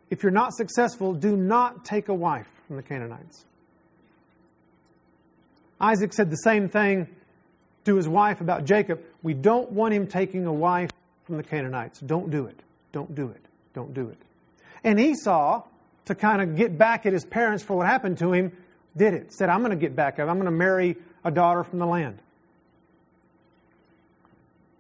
if 0.10 0.24
you're 0.24 0.32
not 0.32 0.54
successful, 0.54 1.14
do 1.14 1.36
not 1.36 1.86
take 1.86 2.10
a 2.10 2.14
wife 2.14 2.48
from 2.68 2.76
the 2.78 2.84
Canaanites. 2.84 3.46
Isaac 5.80 6.14
said 6.14 6.30
the 6.30 6.38
same 6.38 6.68
thing 6.68 7.08
to 7.86 7.96
his 7.96 8.08
wife 8.08 8.42
about 8.42 8.66
Jacob. 8.66 9.02
We 9.24 9.34
don't 9.34 9.72
want 9.72 9.94
him 9.94 10.08
taking 10.08 10.46
a 10.46 10.54
wife 10.54 10.90
from 11.26 11.38
the 11.38 11.44
Canaanites. 11.44 12.00
Don't 12.00 12.30
do 12.30 12.46
it. 12.46 12.60
Don't 12.92 13.14
do 13.16 13.30
it. 13.30 13.46
Don't 13.74 13.94
do 13.94 14.10
it. 14.10 14.18
And 14.84 15.00
Esau, 15.00 15.64
to 16.06 16.16
kind 16.16 16.42
of 16.42 16.56
get 16.56 16.78
back 16.78 17.06
at 17.06 17.14
his 17.14 17.26
parents 17.26 17.64
for 17.64 17.78
what 17.78 17.88
happened 17.88 18.18
to 18.20 18.34
him, 18.34 18.52
did 18.96 19.14
it. 19.14 19.34
Said, 19.34 19.50
I'm 19.50 19.60
going 19.60 19.72
to 19.72 19.78
get 19.78 19.96
back 19.96 20.20
at 20.20 20.24
him. 20.24 20.30
I'm 20.30 20.38
going 20.38 20.46
to 20.46 20.52
marry 20.52 20.98
a 21.24 21.32
daughter 21.32 21.64
from 21.64 21.80
the 21.80 21.86
land. 21.86 22.20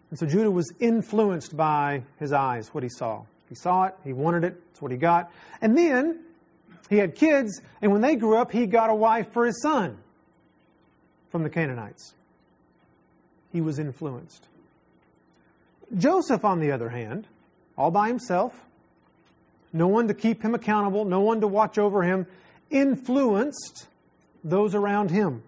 And 0.09 0.17
so 0.17 0.25
Judah 0.25 0.49
was 0.49 0.71
influenced 0.79 1.55
by 1.55 2.03
his 2.19 2.33
eyes, 2.33 2.73
what 2.73 2.83
he 2.83 2.89
saw. 2.89 3.23
He 3.47 3.55
saw 3.55 3.85
it, 3.85 3.95
he 4.03 4.13
wanted 4.13 4.43
it, 4.43 4.61
it's 4.71 4.81
what 4.81 4.91
he 4.91 4.97
got. 4.97 5.31
And 5.61 5.77
then 5.77 6.19
he 6.89 6.97
had 6.97 7.15
kids, 7.15 7.61
and 7.81 7.91
when 7.91 8.01
they 8.01 8.15
grew 8.15 8.37
up, 8.37 8.51
he 8.51 8.65
got 8.65 8.89
a 8.89 8.95
wife 8.95 9.31
for 9.31 9.45
his 9.45 9.61
son 9.61 9.97
from 11.31 11.43
the 11.43 11.49
Canaanites. 11.49 12.13
He 13.51 13.61
was 13.61 13.79
influenced. 13.79 14.47
Joseph, 15.97 16.45
on 16.45 16.59
the 16.59 16.71
other 16.71 16.89
hand, 16.89 17.27
all 17.77 17.91
by 17.91 18.07
himself, 18.07 18.53
no 19.71 19.87
one 19.87 20.07
to 20.07 20.13
keep 20.13 20.41
him 20.41 20.55
accountable, 20.55 21.05
no 21.05 21.21
one 21.21 21.41
to 21.41 21.47
watch 21.47 21.77
over 21.77 22.01
him, 22.03 22.25
influenced 22.69 23.87
those 24.43 24.75
around 24.75 25.11
him. 25.11 25.43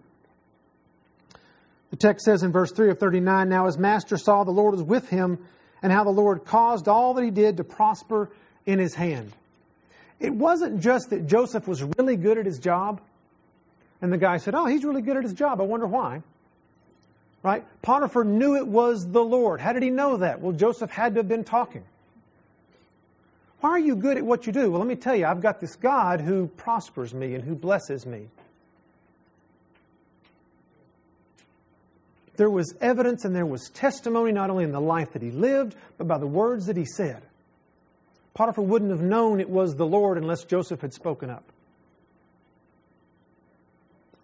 The 1.90 1.98
text 1.98 2.26
says 2.26 2.44
in 2.44 2.52
verse 2.52 2.72
3 2.72 2.92
of 2.92 3.00
39 3.00 3.50
Now 3.50 3.66
his 3.66 3.78
master 3.78 4.18
saw 4.18 4.44
the 4.44 4.52
Lord 4.52 4.74
was 4.74 4.84
with 4.84 5.10
him, 5.10 5.40
and 5.84 5.92
how 5.92 6.04
the 6.04 6.12
Lord 6.12 6.46
caused 6.46 6.88
all 6.88 7.14
that 7.16 7.24
he 7.24 7.32
did 7.32 7.58
to 7.58 7.64
prosper 7.64 8.30
in 8.66 8.80
his 8.80 8.94
hand. 8.94 9.32
It 10.20 10.34
wasn't 10.34 10.80
just 10.80 11.10
that 11.10 11.26
Joseph 11.26 11.68
was 11.68 11.84
really 11.98 12.16
good 12.16 12.38
at 12.38 12.46
his 12.46 12.60
job, 12.60 13.02
and 14.02 14.14
the 14.14 14.18
guy 14.18 14.38
said, 14.38 14.56
Oh, 14.56 14.66
he's 14.66 14.86
really 14.86 15.02
good 15.02 15.18
at 15.18 15.24
his 15.24 15.34
job. 15.34 15.60
I 15.60 15.64
wonder 15.64 15.88
why. 15.88 16.22
Right? 17.44 17.66
Potiphar 17.82 18.24
knew 18.24 18.56
it 18.56 18.68
was 18.68 19.08
the 19.10 19.24
Lord. 19.24 19.60
How 19.60 19.74
did 19.74 19.82
he 19.82 19.90
know 19.90 20.18
that? 20.18 20.40
Well, 20.40 20.52
Joseph 20.52 20.92
had 20.92 21.16
to 21.16 21.20
have 21.20 21.28
been 21.28 21.44
talking. 21.44 21.84
Why 23.62 23.70
are 23.70 23.80
you 23.80 23.96
good 23.96 24.18
at 24.18 24.26
what 24.26 24.48
you 24.48 24.52
do? 24.52 24.72
Well, 24.72 24.80
let 24.80 24.88
me 24.88 24.96
tell 24.96 25.16
you, 25.16 25.26
I've 25.26 25.42
got 25.42 25.60
this 25.60 25.76
God 25.76 26.20
who 26.20 26.48
prospers 26.48 27.14
me 27.14 27.36
and 27.36 27.44
who 27.44 27.56
blesses 27.56 28.06
me. 28.06 28.28
There 32.38 32.50
was 32.50 32.74
evidence 32.82 33.24
and 33.24 33.36
there 33.36 33.46
was 33.46 33.70
testimony 33.70 34.32
not 34.32 34.50
only 34.50 34.64
in 34.64 34.72
the 34.72 34.82
life 34.82 35.14
that 35.14 35.22
he 35.22 35.30
lived, 35.30 35.76
but 36.00 36.08
by 36.08 36.18
the 36.18 36.26
words 36.26 36.66
that 36.66 36.76
he 36.76 36.86
said. 36.86 37.22
Potiphar 38.34 38.64
wouldn't 38.64 38.90
have 38.90 39.02
known 39.02 39.40
it 39.40 39.50
was 39.50 39.76
the 39.76 39.86
Lord 39.86 40.18
unless 40.18 40.44
Joseph 40.44 40.82
had 40.82 40.94
spoken 40.94 41.30
up. 41.30 41.44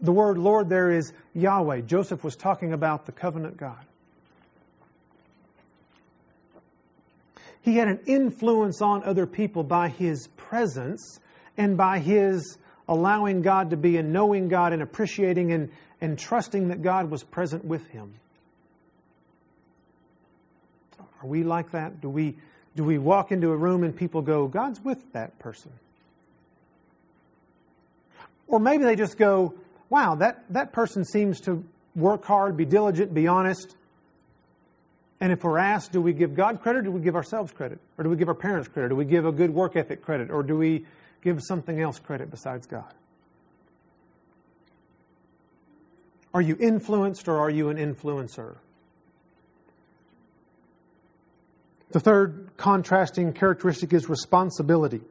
The 0.02 0.12
word 0.12 0.40
Lord 0.40 0.70
there 0.70 0.92
is 0.92 1.14
Yahweh. 1.36 1.82
Joseph 1.82 2.24
was 2.24 2.36
talking 2.36 2.74
about 2.74 3.06
the 3.06 3.12
covenant 3.12 3.58
God. 3.58 3.86
He 7.68 7.76
had 7.76 7.90
an 7.90 8.00
influence 8.06 8.82
on 8.82 9.04
other 9.04 9.26
people 9.26 9.62
by 9.62 9.90
his 9.90 10.30
presence 10.38 11.20
and 11.58 11.76
by 11.76 12.00
his 12.00 12.58
allowing 12.88 13.42
God 13.42 13.72
to 13.72 13.76
be 13.76 13.98
and 13.98 14.14
knowing 14.14 14.48
God 14.48 14.72
and 14.72 14.82
appreciating 14.82 15.52
and, 15.52 15.70
and 16.00 16.18
trusting 16.18 16.70
that 16.70 16.82
God 16.82 17.12
was 17.12 17.26
present 17.26 17.66
with 17.66 17.86
him. 17.88 18.14
Are 21.22 21.28
we 21.28 21.44
like 21.44 21.72
that? 21.72 22.00
Do 22.00 22.08
we, 22.08 22.38
do 22.78 22.86
we 22.86 23.00
walk 23.00 23.34
into 23.34 23.52
a 23.52 23.58
room 23.58 23.84
and 23.84 23.94
people 23.94 24.22
go, 24.22 24.48
God's 24.48 24.80
with 24.80 25.04
that 25.12 25.38
person? 25.38 25.74
Or 28.48 28.62
maybe 28.62 28.86
they 28.86 28.96
just 28.96 29.18
go, 29.18 29.56
wow, 29.90 30.16
that, 30.16 30.46
that 30.52 30.72
person 30.72 31.04
seems 31.04 31.42
to 31.42 31.66
work 31.98 32.24
hard, 32.24 32.56
be 32.56 32.64
diligent, 32.64 33.14
be 33.14 33.28
honest. 33.28 33.76
And 35.20 35.32
if 35.32 35.44
we're 35.44 35.58
asked, 35.58 35.92
do 35.92 36.02
we 36.02 36.14
give 36.14 36.36
God 36.36 36.62
credit 36.62 36.80
or 36.80 36.84
do 36.84 36.92
we 36.92 37.02
give 37.02 37.16
ourselves 37.16 37.52
credit? 37.52 37.80
Or 37.98 38.04
do 38.04 38.10
we 38.10 38.18
give 38.18 38.28
our 38.28 38.36
parents 38.36 38.68
credit? 38.68 38.90
Do 38.90 38.96
we 38.96 39.06
give 39.06 39.26
a 39.26 39.32
good 39.32 39.54
work 39.54 39.76
ethic 39.76 40.04
credit? 40.04 40.30
Or 40.30 40.44
do 40.44 40.56
we 40.56 40.86
give 41.24 41.42
something 41.42 41.82
else 41.82 41.98
credit 42.00 42.30
besides 42.30 42.68
God? 42.68 42.94
Are 46.34 46.42
you 46.42 46.56
influenced 46.60 47.28
or 47.28 47.40
are 47.40 47.50
you 47.50 47.70
an 47.70 47.78
influencer? 47.78 48.58
The 51.90 52.00
third 52.00 52.52
contrasting 52.58 53.34
characteristic 53.34 53.94
is 53.94 54.08
responsibility. 54.08 55.02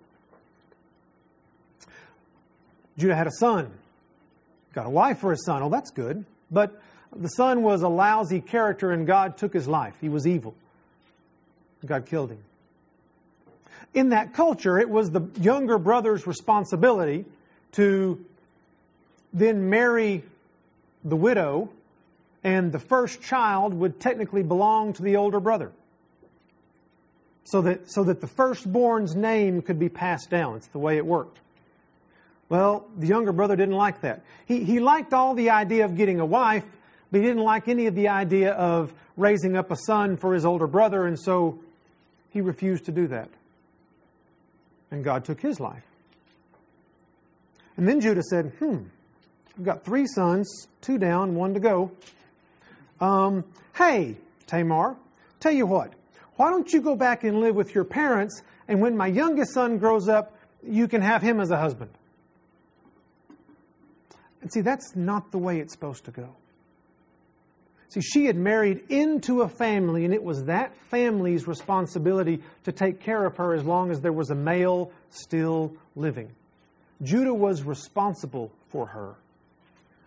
Judah 2.96 3.16
had 3.16 3.26
a 3.26 3.32
son, 3.32 3.72
got 4.72 4.86
a 4.86 4.90
wife 4.90 5.18
for 5.18 5.30
his 5.32 5.44
son. 5.44 5.62
Oh, 5.62 5.68
that's 5.68 5.90
good. 5.90 6.24
But 6.50 6.80
the 7.14 7.28
son 7.28 7.62
was 7.62 7.82
a 7.82 7.88
lousy 7.88 8.40
character 8.40 8.90
and 8.92 9.06
God 9.06 9.36
took 9.36 9.52
his 9.52 9.68
life. 9.68 9.94
He 10.00 10.08
was 10.08 10.26
evil. 10.26 10.54
God 11.84 12.06
killed 12.06 12.30
him. 12.30 12.38
In 13.94 14.10
that 14.10 14.34
culture, 14.34 14.78
it 14.78 14.88
was 14.88 15.10
the 15.10 15.22
younger 15.40 15.78
brother's 15.78 16.26
responsibility 16.26 17.24
to 17.72 18.24
then 19.32 19.68
marry 19.70 20.24
the 21.04 21.16
widow, 21.16 21.70
and 22.42 22.72
the 22.72 22.78
first 22.78 23.22
child 23.22 23.74
would 23.74 24.00
technically 24.00 24.42
belong 24.42 24.92
to 24.94 25.02
the 25.02 25.16
older 25.16 25.40
brother. 25.40 25.72
So 27.44 27.62
that, 27.62 27.90
so 27.90 28.04
that 28.04 28.20
the 28.20 28.26
firstborn's 28.26 29.14
name 29.14 29.62
could 29.62 29.78
be 29.78 29.88
passed 29.88 30.30
down. 30.30 30.56
It's 30.56 30.66
the 30.68 30.78
way 30.78 30.96
it 30.96 31.06
worked. 31.06 31.38
Well, 32.48 32.86
the 32.96 33.06
younger 33.06 33.32
brother 33.32 33.56
didn't 33.56 33.74
like 33.74 34.00
that. 34.02 34.22
He, 34.46 34.64
he 34.64 34.80
liked 34.80 35.12
all 35.12 35.34
the 35.34 35.50
idea 35.50 35.84
of 35.84 35.96
getting 35.96 36.20
a 36.20 36.26
wife, 36.26 36.64
but 37.10 37.20
he 37.20 37.26
didn't 37.26 37.42
like 37.42 37.68
any 37.68 37.86
of 37.86 37.94
the 37.94 38.08
idea 38.08 38.52
of 38.52 38.92
raising 39.16 39.56
up 39.56 39.70
a 39.70 39.76
son 39.86 40.16
for 40.16 40.34
his 40.34 40.44
older 40.44 40.66
brother, 40.66 41.06
and 41.06 41.18
so 41.18 41.58
he 42.30 42.40
refused 42.40 42.84
to 42.86 42.92
do 42.92 43.06
that. 43.08 43.28
And 44.90 45.02
God 45.02 45.24
took 45.24 45.40
his 45.40 45.58
life. 45.58 45.84
And 47.76 47.86
then 47.86 48.00
Judah 48.00 48.22
said, 48.22 48.52
Hmm, 48.58 48.84
I've 49.58 49.64
got 49.64 49.84
three 49.84 50.06
sons, 50.06 50.68
two 50.80 50.98
down, 50.98 51.34
one 51.34 51.54
to 51.54 51.60
go. 51.60 51.92
Um, 53.00 53.44
hey, 53.74 54.16
Tamar, 54.46 54.96
tell 55.40 55.52
you 55.52 55.66
what, 55.66 55.92
why 56.36 56.50
don't 56.50 56.72
you 56.72 56.80
go 56.80 56.94
back 56.94 57.24
and 57.24 57.40
live 57.40 57.54
with 57.54 57.74
your 57.74 57.84
parents, 57.84 58.42
and 58.68 58.80
when 58.80 58.96
my 58.96 59.06
youngest 59.06 59.52
son 59.52 59.78
grows 59.78 60.08
up, 60.08 60.36
you 60.62 60.88
can 60.88 61.02
have 61.02 61.22
him 61.22 61.40
as 61.40 61.50
a 61.50 61.56
husband. 61.56 61.90
And 64.42 64.52
see, 64.52 64.60
that's 64.60 64.94
not 64.94 65.30
the 65.32 65.38
way 65.38 65.58
it's 65.58 65.72
supposed 65.72 66.04
to 66.04 66.10
go. 66.10 66.28
See, 67.88 68.00
she 68.00 68.24
had 68.26 68.36
married 68.36 68.84
into 68.88 69.42
a 69.42 69.48
family, 69.48 70.04
and 70.04 70.12
it 70.12 70.22
was 70.22 70.44
that 70.44 70.76
family's 70.90 71.46
responsibility 71.46 72.42
to 72.64 72.72
take 72.72 73.00
care 73.00 73.24
of 73.24 73.36
her 73.36 73.54
as 73.54 73.64
long 73.64 73.90
as 73.90 74.00
there 74.00 74.12
was 74.12 74.30
a 74.30 74.34
male 74.34 74.90
still 75.10 75.72
living. 75.94 76.30
Judah 77.02 77.34
was 77.34 77.62
responsible 77.62 78.50
for 78.68 78.86
her 78.86 79.14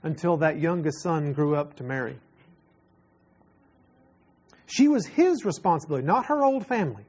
until 0.04 0.38
that 0.38 0.60
youngest 0.60 1.02
son 1.02 1.34
grew 1.34 1.56
up 1.56 1.76
to 1.78 1.84
marry. 1.84 2.18
She 4.66 4.88
was 4.88 5.06
his 5.06 5.46
responsibility, 5.46 6.06
not 6.06 6.26
her 6.28 6.44
old 6.44 6.66
family. 6.66 7.04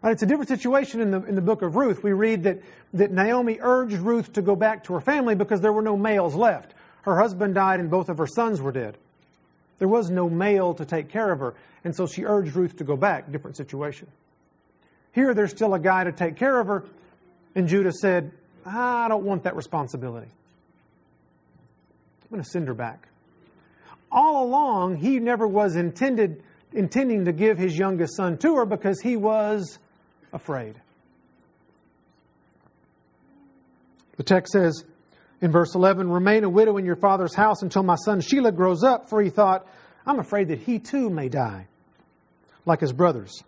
Right, 0.00 0.12
it's 0.12 0.22
a 0.22 0.26
different 0.26 0.48
situation 0.48 1.00
in 1.00 1.10
the, 1.10 1.22
in 1.24 1.34
the 1.34 1.42
book 1.42 1.62
of 1.62 1.74
Ruth. 1.74 2.04
We 2.04 2.12
read 2.12 2.44
that, 2.44 2.60
that 2.94 3.10
Naomi 3.10 3.58
urged 3.60 3.96
Ruth 3.96 4.32
to 4.34 4.42
go 4.42 4.54
back 4.54 4.84
to 4.84 4.94
her 4.94 5.00
family 5.00 5.34
because 5.34 5.60
there 5.60 5.72
were 5.72 5.82
no 5.82 5.96
males 5.96 6.34
left. 6.36 6.74
Her 7.02 7.18
husband 7.20 7.54
died 7.54 7.80
and 7.80 7.90
both 7.90 8.08
of 8.08 8.18
her 8.18 8.26
sons 8.26 8.62
were 8.62 8.70
dead. 8.70 8.96
There 9.78 9.88
was 9.88 10.10
no 10.10 10.28
male 10.28 10.74
to 10.74 10.84
take 10.84 11.08
care 11.08 11.30
of 11.30 11.38
her, 11.38 11.54
and 11.84 11.94
so 11.94 12.06
she 12.06 12.24
urged 12.24 12.56
Ruth 12.56 12.76
to 12.76 12.84
go 12.84 12.96
back. 12.96 13.30
Different 13.30 13.56
situation. 13.56 14.08
Here, 15.12 15.34
there's 15.34 15.50
still 15.50 15.74
a 15.74 15.78
guy 15.78 16.04
to 16.04 16.12
take 16.12 16.36
care 16.36 16.58
of 16.60 16.66
her, 16.66 16.84
and 17.54 17.68
Judah 17.68 17.92
said, 17.92 18.32
I 18.66 19.08
don't 19.08 19.24
want 19.24 19.44
that 19.44 19.56
responsibility. 19.56 20.30
I'm 22.22 22.28
going 22.30 22.42
to 22.42 22.48
send 22.48 22.68
her 22.68 22.74
back. 22.74 23.08
All 24.10 24.44
along, 24.44 24.96
he 24.96 25.18
never 25.18 25.46
was 25.46 25.76
intended 25.76 26.42
intending 26.72 27.24
to 27.24 27.32
give 27.32 27.58
his 27.58 27.78
youngest 27.78 28.16
son 28.16 28.36
to 28.38 28.56
her 28.56 28.66
because 28.66 29.00
he 29.00 29.16
was 29.16 29.78
afraid. 30.32 30.80
The 34.16 34.22
text 34.22 34.52
says 34.52 34.84
in 35.40 35.52
verse 35.52 35.74
11, 35.74 36.10
Remain 36.10 36.44
a 36.44 36.48
widow 36.48 36.76
in 36.76 36.84
your 36.84 36.96
father's 36.96 37.34
house 37.34 37.62
until 37.62 37.82
my 37.82 37.96
son 37.96 38.20
Shelah 38.20 38.54
grows 38.54 38.82
up, 38.82 39.08
for 39.08 39.22
he 39.22 39.30
thought, 39.30 39.66
I'm 40.06 40.18
afraid 40.18 40.48
that 40.48 40.58
he 40.58 40.78
too 40.78 41.10
may 41.10 41.28
die, 41.28 41.66
like 42.66 42.80
his 42.80 42.92
brothers. 42.92 43.42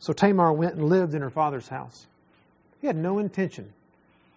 So 0.00 0.12
Tamar 0.12 0.52
went 0.52 0.74
and 0.74 0.88
lived 0.88 1.14
in 1.14 1.22
her 1.22 1.30
father's 1.30 1.68
house. 1.68 2.06
He 2.80 2.86
had 2.86 2.96
no 2.96 3.18
intention 3.18 3.72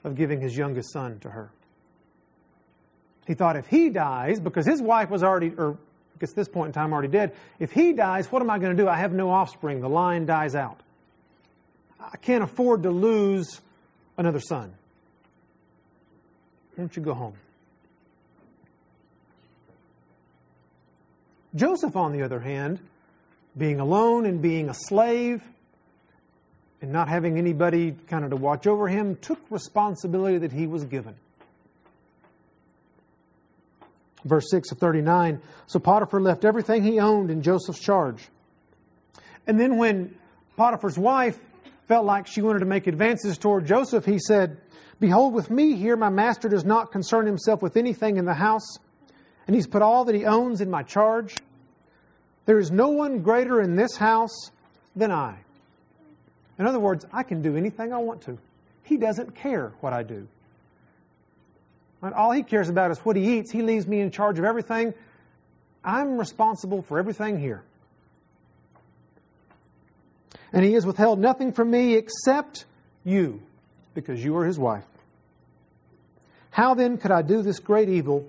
of 0.03 0.15
giving 0.15 0.41
his 0.41 0.57
youngest 0.57 0.91
son 0.91 1.19
to 1.19 1.29
her. 1.29 1.51
He 3.27 3.33
thought 3.33 3.55
if 3.55 3.67
he 3.67 3.89
dies, 3.89 4.39
because 4.39 4.65
his 4.65 4.81
wife 4.81 5.09
was 5.09 5.23
already, 5.23 5.51
or 5.57 5.73
I 5.73 6.19
guess 6.19 6.31
at 6.31 6.35
this 6.35 6.47
point 6.47 6.67
in 6.67 6.73
time 6.73 6.91
already 6.91 7.07
dead, 7.07 7.35
if 7.59 7.71
he 7.71 7.93
dies, 7.93 8.31
what 8.31 8.41
am 8.41 8.49
I 8.49 8.57
going 8.59 8.75
to 8.75 8.83
do? 8.83 8.89
I 8.89 8.97
have 8.97 9.13
no 9.13 9.29
offspring. 9.29 9.81
The 9.81 9.89
line 9.89 10.25
dies 10.25 10.55
out. 10.55 10.79
I 11.99 12.17
can't 12.17 12.43
afford 12.43 12.83
to 12.83 12.91
lose 12.91 13.61
another 14.17 14.39
son. 14.39 14.73
Don't 16.81 16.95
you 16.95 17.03
go 17.03 17.13
home? 17.13 17.35
Joseph, 21.53 21.95
on 21.95 22.11
the 22.11 22.23
other 22.23 22.39
hand, 22.39 22.79
being 23.55 23.79
alone 23.79 24.25
and 24.25 24.41
being 24.41 24.67
a 24.67 24.73
slave 24.73 25.43
and 26.81 26.91
not 26.91 27.07
having 27.07 27.37
anybody 27.37 27.95
kind 28.07 28.23
of 28.23 28.31
to 28.31 28.35
watch 28.35 28.65
over 28.65 28.87
him, 28.87 29.15
took 29.17 29.39
responsibility 29.51 30.39
that 30.39 30.51
he 30.51 30.65
was 30.65 30.83
given. 30.85 31.13
Verse 34.25 34.49
6 34.49 34.71
of 34.71 34.79
39 34.79 35.39
So 35.67 35.77
Potiphar 35.77 36.19
left 36.19 36.45
everything 36.45 36.83
he 36.83 36.99
owned 36.99 37.29
in 37.29 37.43
Joseph's 37.43 37.79
charge. 37.79 38.27
And 39.45 39.59
then 39.59 39.77
when 39.77 40.15
Potiphar's 40.57 40.97
wife 40.97 41.37
felt 41.87 42.07
like 42.07 42.25
she 42.25 42.41
wanted 42.41 42.59
to 42.59 42.65
make 42.65 42.87
advances 42.87 43.37
toward 43.37 43.67
Joseph, 43.67 44.03
he 44.03 44.17
said, 44.17 44.57
Behold, 45.01 45.33
with 45.33 45.49
me 45.49 45.75
here, 45.75 45.97
my 45.97 46.09
master 46.09 46.47
does 46.47 46.63
not 46.63 46.91
concern 46.91 47.25
himself 47.25 47.63
with 47.63 47.75
anything 47.75 48.17
in 48.17 48.25
the 48.25 48.35
house, 48.35 48.77
and 49.47 49.55
he's 49.55 49.65
put 49.65 49.81
all 49.81 50.05
that 50.05 50.13
he 50.13 50.25
owns 50.25 50.61
in 50.61 50.69
my 50.69 50.83
charge. 50.83 51.41
There 52.45 52.59
is 52.59 52.69
no 52.69 52.89
one 52.89 53.23
greater 53.23 53.61
in 53.61 53.75
this 53.75 53.97
house 53.97 54.51
than 54.95 55.11
I. 55.11 55.37
In 56.59 56.67
other 56.67 56.79
words, 56.79 57.03
I 57.11 57.23
can 57.23 57.41
do 57.41 57.57
anything 57.57 57.91
I 57.91 57.97
want 57.97 58.21
to. 58.23 58.37
He 58.83 58.97
doesn't 58.97 59.35
care 59.35 59.73
what 59.81 59.91
I 59.91 60.03
do. 60.03 60.27
All 62.03 62.31
he 62.31 62.43
cares 62.43 62.69
about 62.69 62.91
is 62.91 62.99
what 62.99 63.15
he 63.15 63.39
eats. 63.39 63.51
He 63.51 63.63
leaves 63.63 63.87
me 63.87 64.01
in 64.01 64.11
charge 64.11 64.37
of 64.37 64.45
everything. 64.45 64.93
I'm 65.83 66.19
responsible 66.19 66.83
for 66.83 66.99
everything 66.99 67.39
here. 67.39 67.63
And 70.53 70.63
he 70.63 70.73
has 70.73 70.85
withheld 70.85 71.17
nothing 71.17 71.53
from 71.53 71.71
me 71.71 71.95
except 71.95 72.65
you, 73.03 73.41
because 73.95 74.23
you 74.23 74.37
are 74.37 74.45
his 74.45 74.59
wife. 74.59 74.85
How 76.51 76.73
then 76.75 76.97
could 76.97 77.11
I 77.11 77.21
do 77.21 77.41
this 77.41 77.59
great 77.59 77.89
evil 77.89 78.27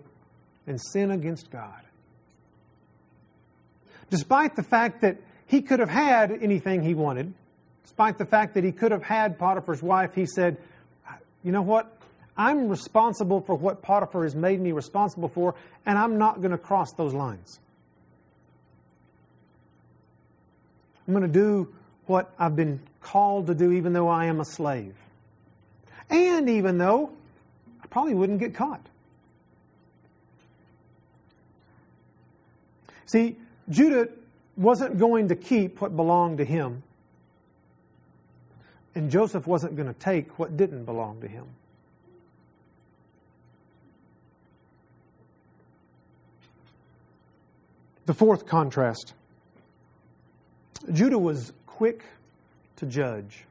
and 0.67 0.81
sin 0.81 1.11
against 1.11 1.51
God? 1.51 1.81
Despite 4.11 4.57
the 4.57 4.63
fact 4.63 5.03
that 5.03 5.19
he 5.47 5.61
could 5.61 5.81
have 5.81 5.89
had 5.89 6.31
anything 6.31 6.83
he 6.83 6.95
wanted, 6.95 7.35
despite 7.83 8.19
the 8.19 8.25
fact 8.25 8.55
that 8.55 8.65
he 8.65 8.73
could 8.73 8.93
have 8.93 9.03
had 9.03 9.39
Potiphar's 9.39 9.83
wife, 9.83 10.15
he 10.15 10.25
said, 10.27 10.57
You 11.43 11.53
know 11.53 11.63
what? 11.63 11.99
I'm 12.37 12.69
responsible 12.69 13.41
for 13.43 13.55
what 13.55 13.83
Potiphar 13.83 14.23
has 14.23 14.35
made 14.35 14.61
me 14.61 14.73
responsible 14.73 15.29
for, 15.29 15.55
and 15.85 15.99
I'm 15.99 16.17
not 16.17 16.41
going 16.41 16.53
to 16.53 16.59
cross 16.59 16.93
those 16.93 17.13
lines. 17.13 17.59
I'm 21.07 21.13
going 21.13 21.27
to 21.27 21.29
do 21.29 21.73
what 22.07 22.33
I've 22.39 22.57
been 22.57 22.81
called 23.01 23.49
to 23.49 23.55
do, 23.55 23.73
even 23.73 23.93
though 23.93 24.09
I 24.09 24.27
am 24.27 24.41
a 24.41 24.45
slave. 24.45 24.95
And 26.09 26.49
even 26.49 26.79
though 26.79 27.13
probably 27.93 28.15
wouldn't 28.15 28.41
get 28.41 28.55
caught. 28.55 28.81
See, 33.05 33.37
Judah 33.69 34.09
wasn't 34.57 34.99
going 34.99 35.29
to 35.29 35.37
keep 35.37 35.83
what 35.83 35.95
belonged 35.95 36.39
to 36.39 36.45
him, 36.45 36.83
and 38.95 39.11
Joseph 39.11 39.47
wasn't 39.47 39.77
going 39.77 39.89
to 39.89 40.01
take 40.01 40.39
what 40.39 40.57
didn't 40.57 40.87
belong 40.87 41.21
to 41.21 41.29
him. 41.29 41.45
The 48.07 48.15
fourth 48.15 48.47
contrast 48.47 49.13
Judah 50.93 51.19
was 51.19 51.53
quick 51.67 52.05
to 52.77 52.87
judge. 52.87 53.45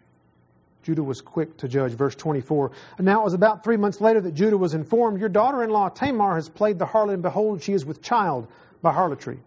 Judah 0.83 1.03
was 1.03 1.21
quick 1.21 1.57
to 1.57 1.67
judge. 1.67 1.91
Verse 1.91 2.15
24. 2.15 2.71
And 2.97 3.05
now 3.05 3.21
it 3.21 3.23
was 3.23 3.33
about 3.33 3.63
three 3.63 3.77
months 3.77 4.01
later 4.01 4.21
that 4.21 4.33
Judah 4.33 4.57
was 4.57 4.73
informed, 4.73 5.19
Your 5.19 5.29
daughter 5.29 5.63
in 5.63 5.69
law 5.69 5.89
Tamar 5.89 6.35
has 6.35 6.49
played 6.49 6.79
the 6.79 6.85
harlot, 6.85 7.13
and 7.13 7.21
behold, 7.21 7.61
she 7.61 7.73
is 7.73 7.85
with 7.85 8.01
child 8.01 8.47
by 8.81 8.91
harlotry. 8.91 9.39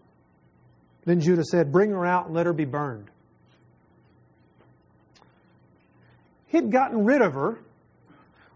Then 1.05 1.19
Judah 1.19 1.43
said, 1.43 1.71
Bring 1.71 1.91
her 1.91 2.05
out 2.05 2.27
and 2.27 2.35
let 2.35 2.45
her 2.45 2.53
be 2.53 2.65
burned. 2.65 3.09
He'd 6.47 6.71
gotten 6.71 7.03
rid 7.03 7.21
of 7.21 7.33
her, 7.33 7.59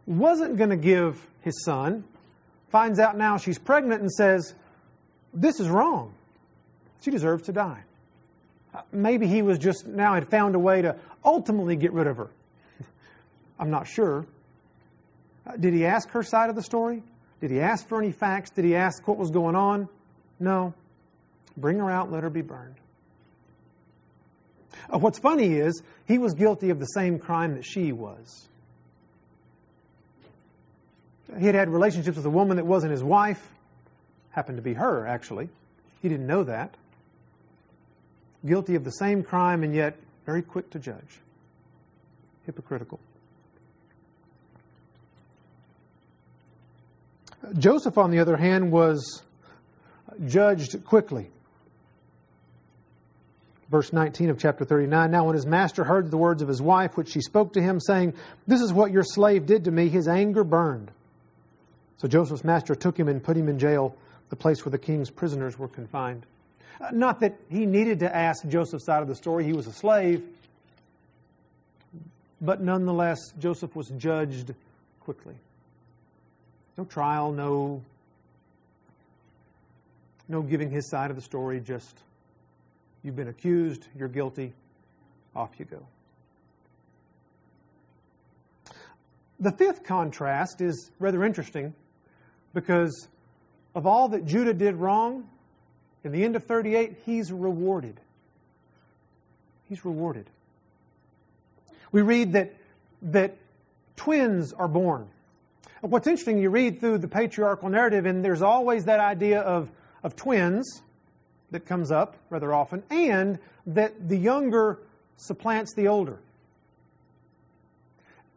wasn't 0.05 0.57
going 0.57 0.69
to 0.69 0.77
give 0.77 1.25
his 1.41 1.63
son, 1.63 2.03
finds 2.69 2.99
out 2.99 3.17
now 3.17 3.37
she's 3.37 3.59
pregnant 3.59 4.01
and 4.01 4.11
says, 4.11 4.53
This 5.33 5.59
is 5.59 5.67
wrong. 5.67 6.13
She 7.01 7.11
deserves 7.11 7.43
to 7.43 7.51
die. 7.51 7.83
Uh, 8.73 8.81
maybe 8.91 9.27
he 9.27 9.41
was 9.41 9.57
just 9.57 9.87
now 9.87 10.13
had 10.13 10.27
found 10.29 10.55
a 10.55 10.59
way 10.59 10.81
to 10.81 10.95
ultimately 11.25 11.75
get 11.75 11.91
rid 11.91 12.07
of 12.07 12.17
her. 12.17 12.29
I'm 13.59 13.69
not 13.69 13.87
sure. 13.87 14.25
Uh, 15.45 15.57
did 15.57 15.73
he 15.73 15.85
ask 15.85 16.09
her 16.11 16.23
side 16.23 16.49
of 16.49 16.55
the 16.55 16.63
story? 16.63 17.03
Did 17.41 17.51
he 17.51 17.59
ask 17.59 17.87
for 17.87 18.01
any 18.01 18.11
facts? 18.11 18.51
Did 18.51 18.65
he 18.65 18.75
ask 18.75 19.07
what 19.07 19.17
was 19.17 19.31
going 19.31 19.55
on? 19.55 19.87
No. 20.39 20.73
Bring 21.57 21.79
her 21.79 21.89
out, 21.89 22.11
let 22.11 22.23
her 22.23 22.29
be 22.29 22.41
burned. 22.41 22.75
Uh, 24.91 24.97
what's 24.97 25.19
funny 25.19 25.55
is 25.55 25.81
he 26.07 26.17
was 26.17 26.33
guilty 26.33 26.69
of 26.69 26.79
the 26.79 26.85
same 26.85 27.19
crime 27.19 27.55
that 27.55 27.63
she 27.63 27.91
was. 27.91 28.47
He 31.37 31.45
had 31.45 31.55
had 31.55 31.69
relationships 31.69 32.17
with 32.17 32.25
a 32.25 32.29
woman 32.29 32.57
that 32.57 32.65
wasn't 32.65 32.91
his 32.91 33.03
wife, 33.03 33.49
happened 34.31 34.57
to 34.57 34.63
be 34.63 34.73
her, 34.73 35.05
actually. 35.05 35.49
He 36.01 36.09
didn't 36.09 36.27
know 36.27 36.43
that 36.43 36.75
guilty 38.45 38.75
of 38.75 38.83
the 38.83 38.91
same 38.91 39.23
crime 39.23 39.63
and 39.63 39.75
yet 39.75 39.97
very 40.25 40.41
quick 40.41 40.69
to 40.71 40.79
judge. 40.79 41.19
Hypocritical. 42.45 42.99
Joseph, 47.57 47.97
on 47.97 48.11
the 48.11 48.19
other 48.19 48.37
hand, 48.37 48.71
was 48.71 49.23
judged 50.25 50.83
quickly. 50.85 51.29
Verse 53.69 53.93
19 53.93 54.31
of 54.31 54.39
chapter 54.39 54.65
39 54.65 55.11
Now, 55.11 55.25
when 55.25 55.35
his 55.35 55.45
master 55.45 55.83
heard 55.83 56.09
the 56.09 56.17
words 56.17 56.41
of 56.41 56.47
his 56.47 56.61
wife, 56.61 56.97
which 56.97 57.09
she 57.09 57.21
spoke 57.21 57.53
to 57.53 57.61
him, 57.61 57.79
saying, 57.79 58.13
This 58.47 58.61
is 58.61 58.73
what 58.73 58.91
your 58.91 59.03
slave 59.03 59.45
did 59.45 59.65
to 59.65 59.71
me, 59.71 59.89
his 59.89 60.07
anger 60.07 60.43
burned. 60.43 60.91
So 61.97 62.07
Joseph's 62.07 62.43
master 62.43 62.75
took 62.75 62.97
him 62.97 63.07
and 63.07 63.23
put 63.23 63.37
him 63.37 63.47
in 63.47 63.59
jail, 63.59 63.95
the 64.29 64.35
place 64.35 64.65
where 64.65 64.71
the 64.71 64.79
king's 64.79 65.09
prisoners 65.09 65.59
were 65.59 65.67
confined. 65.67 66.25
Uh, 66.81 66.89
not 66.91 67.19
that 67.19 67.35
he 67.49 67.65
needed 67.65 67.99
to 67.99 68.15
ask 68.15 68.47
Joseph's 68.47 68.85
side 68.85 69.01
of 69.01 69.07
the 69.07 69.15
story, 69.15 69.45
he 69.45 69.53
was 69.53 69.67
a 69.67 69.73
slave. 69.73 70.23
But 72.41 72.61
nonetheless, 72.61 73.19
Joseph 73.37 73.75
was 73.75 73.89
judged 73.97 74.53
quickly. 75.01 75.35
No 76.79 76.85
trial, 76.85 77.33
no, 77.33 77.81
no 80.29 80.41
giving 80.41 80.71
his 80.71 80.89
side 80.89 81.09
of 81.09 81.17
the 81.17 81.21
story, 81.21 81.59
just 81.59 81.99
you've 83.03 83.17
been 83.17 83.27
accused, 83.27 83.87
you're 83.97 84.07
guilty, 84.07 84.53
off 85.35 85.49
you 85.57 85.65
go. 85.65 85.85
The 89.41 89.51
fifth 89.51 89.83
contrast 89.83 90.61
is 90.61 90.89
rather 90.99 91.25
interesting 91.25 91.73
because 92.53 93.09
of 93.75 93.85
all 93.85 94.07
that 94.07 94.25
Judah 94.25 94.53
did 94.53 94.77
wrong, 94.77 95.27
in 96.05 96.13
the 96.13 96.23
end 96.23 96.37
of 96.37 96.45
38, 96.45 96.95
he's 97.05 97.29
rewarded. 97.29 97.99
He's 99.67 99.83
rewarded. 99.83 100.29
We 101.91 102.03
read 102.03 102.31
that, 102.31 102.53
that 103.01 103.35
twins 103.97 104.53
are 104.53 104.69
born. 104.69 105.09
What's 105.81 106.07
interesting, 106.07 106.39
you 106.39 106.49
read 106.49 106.81
through 106.81 106.97
the 106.97 107.07
patriarchal 107.07 107.69
narrative, 107.69 108.05
and 108.05 108.23
there's 108.23 108.41
always 108.41 108.83
that 108.85 108.99
idea 108.99 109.39
of, 109.39 109.71
of 110.03 110.13
twins 110.17 110.81
that 111.51 111.65
comes 111.65 111.89
up 111.89 112.17
rather 112.29 112.53
often, 112.53 112.83
and 112.89 113.39
that 113.65 114.09
the 114.09 114.17
younger 114.17 114.79
supplants 115.15 115.73
the 115.75 115.87
older. 115.87 116.19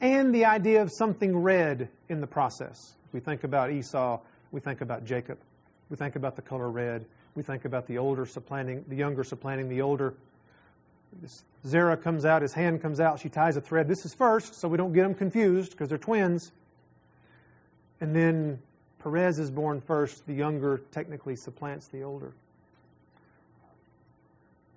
And 0.00 0.32
the 0.32 0.44
idea 0.44 0.82
of 0.82 0.90
something 0.92 1.36
red 1.36 1.88
in 2.08 2.20
the 2.20 2.28
process. 2.28 2.76
We 3.12 3.18
think 3.18 3.42
about 3.42 3.72
Esau, 3.72 4.20
we 4.52 4.60
think 4.60 4.80
about 4.80 5.04
Jacob, 5.04 5.38
we 5.90 5.96
think 5.96 6.14
about 6.14 6.36
the 6.36 6.42
color 6.42 6.70
red, 6.70 7.04
we 7.34 7.42
think 7.42 7.64
about 7.64 7.88
the 7.88 7.98
older 7.98 8.24
supplanting, 8.24 8.84
the 8.86 8.96
younger 8.96 9.24
supplanting 9.24 9.68
the 9.68 9.82
older. 9.82 10.14
Zerah 11.66 11.96
comes 11.96 12.24
out, 12.24 12.40
his 12.42 12.52
hand 12.52 12.80
comes 12.80 13.00
out, 13.00 13.18
she 13.18 13.28
ties 13.28 13.56
a 13.56 13.60
thread. 13.60 13.88
This 13.88 14.04
is 14.04 14.14
first, 14.14 14.54
so 14.54 14.68
we 14.68 14.76
don't 14.76 14.92
get 14.92 15.02
them 15.02 15.14
confused 15.14 15.72
because 15.72 15.88
they're 15.88 15.98
twins. 15.98 16.52
And 18.02 18.12
then 18.16 18.58
Perez 18.98 19.38
is 19.38 19.48
born 19.48 19.80
first, 19.80 20.26
the 20.26 20.34
younger 20.34 20.78
technically 20.90 21.36
supplants 21.36 21.86
the 21.86 22.02
older. 22.02 22.32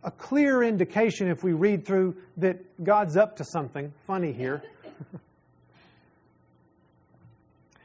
A 0.03 0.11
clear 0.11 0.61
indication, 0.61 1.27
if 1.27 1.43
we 1.43 1.53
read 1.53 1.87
through, 1.87 2.15
that 2.37 2.83
God's 2.83 3.17
up 3.17 3.35
to 3.37 3.43
something 3.43 3.91
funny 4.05 4.31
here. 4.31 4.61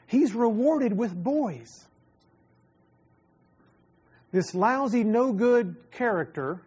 He's 0.06 0.34
rewarded 0.34 0.94
with 0.94 1.14
boys. 1.14 1.86
This 4.32 4.54
lousy, 4.54 5.04
no 5.04 5.32
good 5.32 5.74
character 5.90 6.60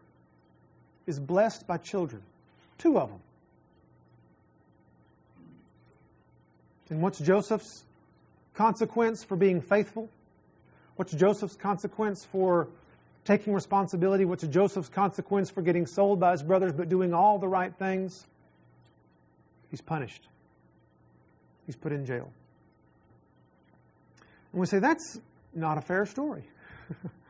is 1.06 1.20
blessed 1.20 1.68
by 1.68 1.78
children. 1.78 2.24
Two 2.80 2.98
of 2.98 3.10
them. 3.10 3.20
And 6.90 7.04
what's 7.04 7.20
Joseph's 7.20 7.84
consequence 8.54 9.24
for 9.24 9.36
being 9.36 9.62
faithful? 9.62 10.10
What's 10.96 11.14
Joseph's 11.14 11.56
consequence 11.56 12.26
for 12.26 12.68
taking 13.26 13.54
responsibility? 13.54 14.26
What's 14.26 14.46
Joseph's 14.46 14.90
consequence 14.90 15.50
for 15.50 15.62
getting 15.62 15.86
sold 15.86 16.20
by 16.20 16.32
his 16.32 16.44
brothers 16.44 16.74
but 16.74 16.90
doing 16.90 17.14
all 17.14 17.40
the 17.40 17.48
right 17.48 17.74
things? 17.76 18.26
He's 19.72 19.82
punished. 19.82 20.28
He's 21.66 21.76
put 21.76 21.92
in 21.92 22.06
jail. 22.06 22.32
And 24.52 24.62
we 24.62 24.68
say, 24.68 24.80
that's 24.80 25.20
not 25.56 25.78
a 25.78 25.82
fair 25.82 26.06
story. 26.06 26.44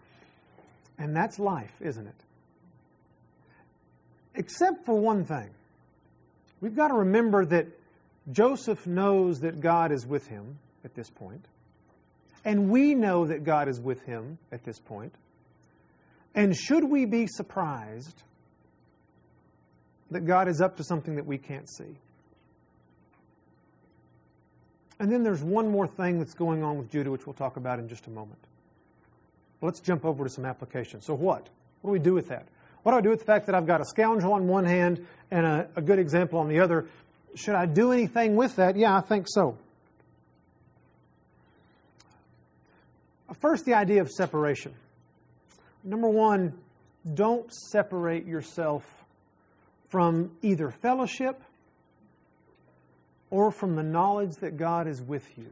and 0.98 1.16
that's 1.16 1.40
life, 1.40 1.74
isn't 1.80 2.06
it? 2.06 2.16
Except 4.36 4.86
for 4.86 4.96
one 4.96 5.24
thing. 5.24 5.50
We've 6.60 6.76
got 6.76 6.90
to 6.90 6.96
remember 6.96 7.46
that 7.46 7.68
Joseph 8.32 8.88
knows 8.88 9.42
that 9.42 9.60
God 9.60 9.92
is 9.92 10.06
with 10.06 10.28
him 10.28 10.58
at 10.84 10.94
this 10.96 11.10
point, 11.10 11.46
and 12.46 12.70
we 12.70 12.94
know 12.94 13.26
that 13.26 13.44
God 13.44 13.68
is 13.70 13.80
with 13.80 14.02
him 14.04 14.38
at 14.52 14.64
this 14.64 14.80
point. 14.80 15.14
And 16.36 16.56
should 16.56 16.84
we 16.84 17.06
be 17.06 17.28
surprised 17.28 18.24
that 20.12 20.26
God 20.26 20.48
is 20.48 20.62
up 20.62 20.78
to 20.78 20.84
something 20.84 21.16
that 21.16 21.26
we 21.26 21.38
can't 21.38 21.70
see? 21.70 21.98
And 25.00 25.12
then 25.12 25.24
there's 25.24 25.44
one 25.44 25.70
more 25.70 25.88
thing 25.88 26.20
that's 26.20 26.34
going 26.34 26.64
on 26.64 26.78
with 26.78 26.92
Judah, 26.92 27.12
which 27.12 27.26
we'll 27.26 27.34
talk 27.34 27.58
about 27.58 27.80
in 27.80 27.88
just 27.88 28.08
a 28.08 28.10
moment. 28.10 28.40
let's 29.62 29.80
jump 29.80 30.06
over 30.06 30.24
to 30.24 30.30
some 30.30 30.46
applications. 30.46 31.06
So, 31.06 31.14
what? 31.14 31.50
What 31.82 31.90
do 31.90 31.94
we 31.94 32.00
do 32.00 32.14
with 32.14 32.28
that? 32.30 32.46
What 32.84 32.92
do 32.92 32.98
I 32.98 33.02
do 33.02 33.10
with 33.10 33.20
the 33.20 33.26
fact 33.26 33.46
that 33.46 33.56
I've 33.56 33.66
got 33.66 33.80
a 33.80 33.86
scoundrel 33.86 34.34
on 34.34 34.48
one 34.48 34.66
hand 34.66 35.06
and 35.32 35.46
a, 35.46 35.70
a 35.78 35.82
good 35.82 36.00
example 36.00 36.40
on 36.40 36.50
the 36.50 36.60
other? 36.60 36.88
Should 37.36 37.56
I 37.56 37.66
do 37.66 37.92
anything 37.92 38.36
with 38.36 38.58
that? 38.58 38.76
Yeah, 38.76 38.96
I 38.96 39.02
think 39.02 39.26
so. 39.30 39.58
First, 43.40 43.66
the 43.66 43.74
idea 43.74 44.02
of 44.02 44.10
separation. 44.10 44.74
Number 45.84 46.10
one, 46.10 46.54
don't 47.14 47.52
separate 47.52 48.26
yourself 48.26 48.84
from 49.90 50.32
either 50.42 50.72
fellowship 50.72 51.42
or 53.30 53.52
from 53.52 53.76
the 53.76 53.84
knowledge 53.84 54.36
that 54.38 54.58
God 54.58 54.88
is 54.88 55.02
with 55.02 55.26
you. 55.38 55.50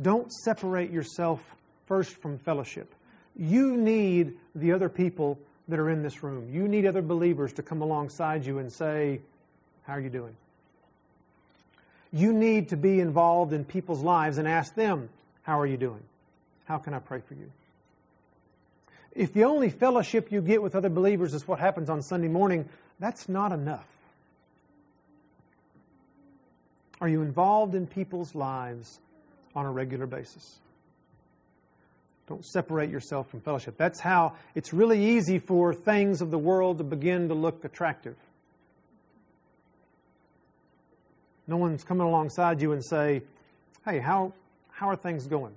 Don't 0.00 0.30
separate 0.30 0.90
yourself 0.90 1.42
first 1.86 2.12
from 2.22 2.38
fellowship. 2.38 2.94
You 3.36 3.76
need 3.76 4.34
the 4.54 4.72
other 4.72 4.88
people 4.88 5.38
that 5.68 5.78
are 5.78 5.90
in 5.90 6.02
this 6.02 6.22
room. 6.22 6.48
You 6.52 6.68
need 6.68 6.86
other 6.86 7.02
believers 7.02 7.52
to 7.54 7.62
come 7.62 7.82
alongside 7.82 8.44
you 8.44 8.58
and 8.58 8.72
say, 8.72 9.20
How 9.82 9.94
are 9.94 10.00
you 10.00 10.10
doing? 10.10 10.34
You 12.12 12.32
need 12.32 12.70
to 12.70 12.76
be 12.76 13.00
involved 13.00 13.52
in 13.52 13.64
people's 13.64 14.02
lives 14.02 14.38
and 14.38 14.48
ask 14.48 14.74
them, 14.74 15.08
How 15.50 15.58
are 15.58 15.66
you 15.66 15.76
doing? 15.76 16.04
How 16.66 16.78
can 16.78 16.94
I 16.94 17.00
pray 17.00 17.22
for 17.26 17.34
you? 17.34 17.50
If 19.16 19.32
the 19.32 19.42
only 19.42 19.68
fellowship 19.68 20.30
you 20.30 20.40
get 20.40 20.62
with 20.62 20.76
other 20.76 20.88
believers 20.88 21.34
is 21.34 21.48
what 21.48 21.58
happens 21.58 21.90
on 21.90 22.02
Sunday 22.02 22.28
morning, 22.28 22.68
that's 23.00 23.28
not 23.28 23.50
enough. 23.50 23.88
Are 27.00 27.08
you 27.08 27.22
involved 27.22 27.74
in 27.74 27.88
people's 27.88 28.36
lives 28.36 29.00
on 29.56 29.66
a 29.66 29.72
regular 29.72 30.06
basis? 30.06 30.60
Don't 32.28 32.44
separate 32.44 32.90
yourself 32.90 33.28
from 33.28 33.40
fellowship. 33.40 33.76
That's 33.76 33.98
how 33.98 34.34
it's 34.54 34.72
really 34.72 35.04
easy 35.04 35.40
for 35.40 35.74
things 35.74 36.20
of 36.20 36.30
the 36.30 36.38
world 36.38 36.78
to 36.78 36.84
begin 36.84 37.26
to 37.26 37.34
look 37.34 37.64
attractive. 37.64 38.14
No 41.48 41.56
one's 41.56 41.82
coming 41.82 42.06
alongside 42.06 42.62
you 42.62 42.70
and 42.70 42.84
say, 42.84 43.22
"Hey, 43.84 43.98
how 43.98 44.32
how 44.80 44.88
are 44.88 44.96
things 44.96 45.26
going? 45.26 45.52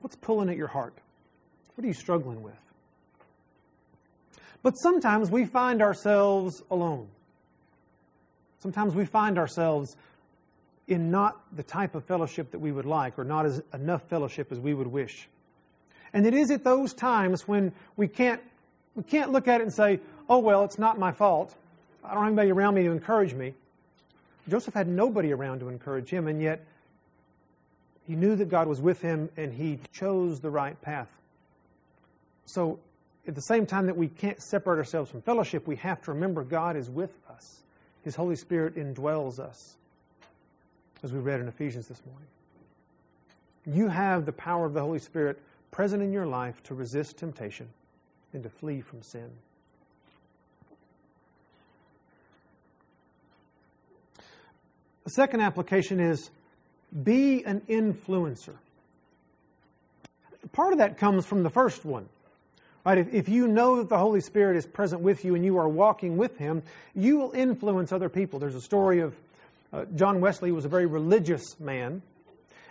What's 0.00 0.14
pulling 0.14 0.48
at 0.48 0.56
your 0.56 0.68
heart? 0.68 0.94
What 1.74 1.84
are 1.84 1.88
you 1.88 1.92
struggling 1.92 2.40
with?" 2.40 2.54
But 4.62 4.74
sometimes 4.74 5.28
we 5.28 5.44
find 5.44 5.82
ourselves 5.82 6.62
alone. 6.70 7.08
Sometimes 8.60 8.94
we 8.94 9.06
find 9.06 9.38
ourselves 9.38 9.96
in 10.86 11.10
not 11.10 11.40
the 11.56 11.64
type 11.64 11.96
of 11.96 12.04
fellowship 12.04 12.52
that 12.52 12.60
we 12.60 12.70
would 12.70 12.86
like, 12.86 13.18
or 13.18 13.24
not 13.24 13.44
as 13.44 13.60
enough 13.74 14.02
fellowship 14.04 14.52
as 14.52 14.60
we 14.60 14.72
would 14.72 14.86
wish. 14.86 15.28
And 16.12 16.24
it 16.24 16.32
is 16.32 16.52
at 16.52 16.62
those 16.62 16.94
times 16.94 17.48
when 17.48 17.72
we 17.96 18.06
can't 18.06 18.40
we 18.94 19.02
can't 19.02 19.32
look 19.32 19.48
at 19.48 19.60
it 19.60 19.64
and 19.64 19.74
say, 19.74 19.98
"Oh 20.28 20.38
well, 20.38 20.62
it's 20.62 20.78
not 20.78 20.96
my 20.96 21.10
fault. 21.10 21.56
I 22.04 22.14
don't 22.14 22.22
have 22.22 22.28
anybody 22.28 22.52
around 22.52 22.74
me 22.74 22.84
to 22.84 22.92
encourage 22.92 23.34
me." 23.34 23.54
Joseph 24.48 24.74
had 24.74 24.86
nobody 24.86 25.32
around 25.32 25.58
to 25.58 25.68
encourage 25.68 26.08
him, 26.08 26.28
and 26.28 26.40
yet 26.40 26.64
he 28.06 28.16
knew 28.16 28.36
that 28.36 28.48
God 28.48 28.66
was 28.66 28.80
with 28.80 29.00
him, 29.00 29.28
and 29.36 29.52
he 29.52 29.78
chose 29.92 30.40
the 30.40 30.50
right 30.50 30.80
path. 30.80 31.08
So, 32.46 32.78
at 33.26 33.34
the 33.34 33.42
same 33.42 33.66
time 33.66 33.86
that 33.86 33.96
we 33.96 34.08
can't 34.08 34.42
separate 34.42 34.78
ourselves 34.78 35.10
from 35.10 35.22
fellowship, 35.22 35.66
we 35.68 35.76
have 35.76 36.02
to 36.02 36.12
remember 36.12 36.42
God 36.42 36.76
is 36.76 36.90
with 36.90 37.16
us. 37.30 37.62
His 38.02 38.16
Holy 38.16 38.34
Spirit 38.34 38.74
indwells 38.74 39.38
us 39.38 39.76
as 41.04 41.12
we 41.12 41.20
read 41.20 41.40
in 41.40 41.46
Ephesians 41.46 41.86
this 41.86 42.02
morning. 42.04 42.26
You 43.64 43.88
have 43.88 44.26
the 44.26 44.32
power 44.32 44.66
of 44.66 44.74
the 44.74 44.80
Holy 44.80 44.98
Spirit 44.98 45.40
present 45.70 46.02
in 46.02 46.12
your 46.12 46.26
life 46.26 46.62
to 46.64 46.74
resist 46.74 47.16
temptation 47.16 47.68
and 48.32 48.42
to 48.42 48.48
flee 48.48 48.80
from 48.80 49.02
sin. 49.02 49.30
The 55.04 55.10
second 55.10 55.40
application 55.40 56.00
is 56.00 56.30
be 56.92 57.44
an 57.44 57.60
influencer. 57.68 58.54
Part 60.52 60.72
of 60.72 60.78
that 60.78 60.98
comes 60.98 61.24
from 61.24 61.42
the 61.42 61.50
first 61.50 61.84
one. 61.84 62.08
Right? 62.84 62.98
If, 62.98 63.14
if 63.14 63.28
you 63.28 63.46
know 63.46 63.76
that 63.76 63.88
the 63.88 63.98
Holy 63.98 64.20
Spirit 64.20 64.56
is 64.56 64.66
present 64.66 65.02
with 65.02 65.24
you 65.24 65.34
and 65.34 65.44
you 65.44 65.56
are 65.58 65.68
walking 65.68 66.16
with 66.16 66.36
Him, 66.36 66.62
you 66.94 67.16
will 67.16 67.32
influence 67.32 67.92
other 67.92 68.08
people. 68.08 68.38
There's 68.38 68.56
a 68.56 68.60
story 68.60 69.00
of 69.00 69.14
uh, 69.72 69.84
John 69.94 70.20
Wesley 70.20 70.52
was 70.52 70.64
a 70.64 70.68
very 70.68 70.86
religious 70.86 71.58
man. 71.58 72.02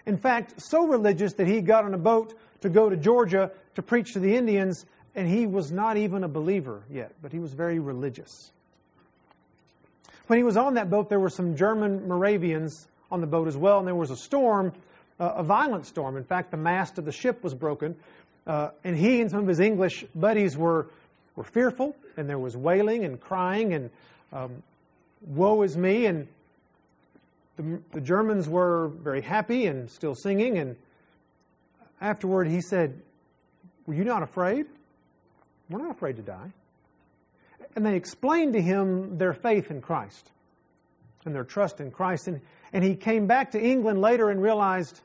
In 0.06 0.18
fact, 0.18 0.62
so 0.62 0.86
religious 0.86 1.34
that 1.34 1.48
he 1.48 1.62
got 1.62 1.86
on 1.86 1.94
a 1.94 1.98
boat 1.98 2.38
to 2.62 2.70
go 2.70 2.90
to 2.90 2.98
Georgia 2.98 3.52
to 3.76 3.82
preach 3.82 4.14
to 4.14 4.20
the 4.20 4.36
Indians, 4.36 4.86
and 5.16 5.28
he 5.28 5.48
was 5.48 5.72
not 5.72 5.98
even 5.98 6.24
a 6.24 6.28
believer 6.28 6.84
yet, 6.90 7.14
but 7.22 7.32
he 7.32 7.40
was 7.40 7.54
very 7.54 7.80
religious. 7.80 8.52
When 10.28 10.38
he 10.38 10.44
was 10.44 10.58
on 10.58 10.76
that 10.76 10.90
boat, 10.90 11.10
there 11.10 11.20
were 11.20 11.30
some 11.30 11.56
German 11.56 12.08
Moravians 12.08 12.88
on 13.12 13.22
the 13.22 13.28
boat 13.28 13.48
as 13.48 13.58
well, 13.58 13.80
and 13.80 13.88
there 13.88 13.96
was 13.96 14.12
a 14.12 14.16
storm, 14.16 14.74
uh, 15.20 15.34
a 15.38 15.44
violent 15.44 15.86
storm. 15.86 16.18
In 16.18 16.24
fact, 16.24 16.52
the 16.52 16.58
mast 16.58 16.98
of 16.98 17.06
the 17.06 17.12
ship 17.12 17.44
was 17.44 17.54
broken, 17.54 17.96
uh, 18.48 18.70
and 18.84 18.96
he 18.96 19.22
and 19.22 19.30
some 19.30 19.42
of 19.42 19.48
his 19.48 19.60
English 19.60 20.06
buddies 20.16 20.58
were, 20.58 20.88
were 21.36 21.44
fearful, 21.44 21.96
and 22.18 22.30
there 22.30 22.40
was 22.40 22.56
wailing 22.56 23.06
and 23.06 23.20
crying, 23.20 23.74
and 23.74 23.90
um, 24.32 24.64
woe 25.28 25.62
is 25.62 25.78
me. 25.78 26.06
And 26.06 26.28
the, 27.58 27.80
the 27.92 28.02
Germans 28.02 28.48
were 28.48 28.88
very 28.88 29.22
happy 29.22 29.68
and 29.68 29.90
still 29.90 30.16
singing, 30.16 30.58
and 30.58 30.76
afterward 32.00 32.48
he 32.48 32.62
said, 32.62 33.02
Were 33.86 33.94
you 33.94 34.04
not 34.04 34.24
afraid? 34.24 34.66
We're 35.70 35.82
not 35.82 35.92
afraid 35.92 36.18
to 36.18 36.22
die 36.22 36.52
and 37.76 37.86
they 37.86 37.96
explained 37.96 38.54
to 38.54 38.62
him 38.62 39.18
their 39.18 39.34
faith 39.34 39.72
in 39.72 39.82
Christ 39.82 40.30
and 41.26 41.34
their 41.34 41.44
trust 41.44 41.80
in 41.80 41.92
Christ. 41.92 42.28
And, 42.28 42.42
and 42.74 42.84
he 42.84 42.96
came 42.96 43.28
back 43.28 43.52
to 43.52 43.62
England 43.62 44.02
later 44.02 44.30
and 44.30 44.42
realized, 44.42 45.00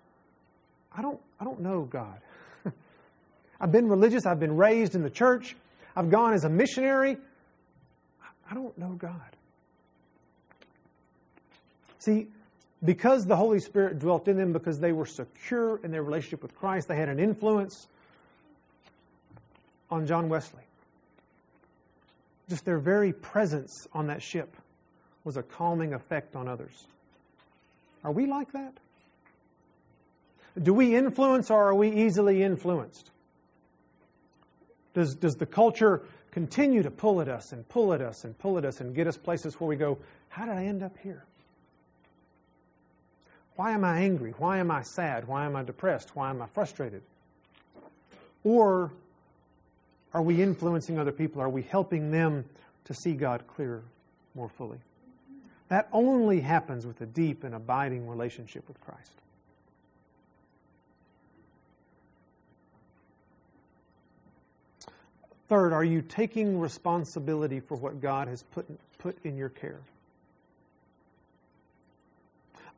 I 0.96 1.02
don't, 1.02 1.20
I 1.40 1.44
don't 1.44 1.60
know 1.60 1.82
God. 1.82 2.20
I've 3.60 3.72
been 3.72 3.88
religious, 3.88 4.26
I've 4.26 4.40
been 4.40 4.56
raised 4.56 4.94
in 4.94 5.02
the 5.02 5.10
church, 5.10 5.56
I've 5.94 6.10
gone 6.10 6.34
as 6.34 6.44
a 6.44 6.48
missionary. 6.48 7.16
I 8.48 8.54
don't 8.54 8.76
know 8.78 8.90
God. 8.90 9.20
See, 11.98 12.28
because 12.84 13.26
the 13.26 13.34
Holy 13.34 13.58
Spirit 13.58 13.98
dwelt 13.98 14.28
in 14.28 14.36
them, 14.36 14.52
because 14.52 14.78
they 14.78 14.92
were 14.92 15.06
secure 15.06 15.80
in 15.82 15.90
their 15.90 16.04
relationship 16.04 16.42
with 16.42 16.54
Christ, 16.54 16.86
they 16.86 16.96
had 16.96 17.08
an 17.08 17.18
influence 17.18 17.88
on 19.90 20.06
John 20.06 20.28
Wesley 20.28 20.62
just 22.48 22.64
their 22.64 22.78
very 22.78 23.12
presence 23.12 23.86
on 23.92 24.06
that 24.06 24.22
ship 24.22 24.56
was 25.24 25.36
a 25.36 25.42
calming 25.42 25.94
effect 25.94 26.36
on 26.36 26.46
others. 26.46 26.86
Are 28.06 28.12
we 28.12 28.26
like 28.26 28.52
that? 28.52 28.72
Do 30.62 30.72
we 30.72 30.94
influence 30.94 31.50
or 31.50 31.70
are 31.70 31.74
we 31.74 31.90
easily 31.90 32.44
influenced? 32.44 33.10
Does, 34.94 35.16
does 35.16 35.34
the 35.34 35.44
culture 35.44 36.02
continue 36.30 36.84
to 36.84 36.90
pull 36.90 37.20
at 37.20 37.28
us 37.28 37.50
and 37.50 37.68
pull 37.68 37.92
at 37.92 38.00
us 38.00 38.22
and 38.22 38.38
pull 38.38 38.58
at 38.58 38.64
us 38.64 38.80
and 38.80 38.94
get 38.94 39.08
us 39.08 39.16
places 39.16 39.60
where 39.60 39.66
we 39.66 39.74
go, 39.74 39.98
How 40.28 40.46
did 40.46 40.54
I 40.54 40.66
end 40.66 40.84
up 40.84 40.96
here? 41.02 41.24
Why 43.56 43.72
am 43.72 43.84
I 43.84 43.98
angry? 44.02 44.34
Why 44.38 44.58
am 44.58 44.70
I 44.70 44.82
sad? 44.82 45.26
Why 45.26 45.44
am 45.44 45.56
I 45.56 45.64
depressed? 45.64 46.14
Why 46.14 46.30
am 46.30 46.40
I 46.40 46.46
frustrated? 46.46 47.02
Or 48.44 48.92
are 50.14 50.22
we 50.22 50.40
influencing 50.40 50.96
other 50.96 51.10
people? 51.10 51.42
Are 51.42 51.50
we 51.50 51.62
helping 51.62 52.12
them 52.12 52.44
to 52.84 52.94
see 52.94 53.14
God 53.14 53.42
clearer, 53.48 53.82
more 54.36 54.48
fully? 54.48 54.78
That 55.68 55.88
only 55.92 56.40
happens 56.40 56.86
with 56.86 57.00
a 57.00 57.06
deep 57.06 57.44
and 57.44 57.54
abiding 57.54 58.06
relationship 58.06 58.66
with 58.68 58.80
Christ. 58.80 59.12
Third, 65.48 65.72
are 65.72 65.84
you 65.84 66.02
taking 66.02 66.58
responsibility 66.58 67.60
for 67.60 67.76
what 67.76 68.00
God 68.00 68.28
has 68.28 68.42
put, 68.42 68.66
put 68.98 69.16
in 69.24 69.36
your 69.36 69.48
care? 69.48 69.80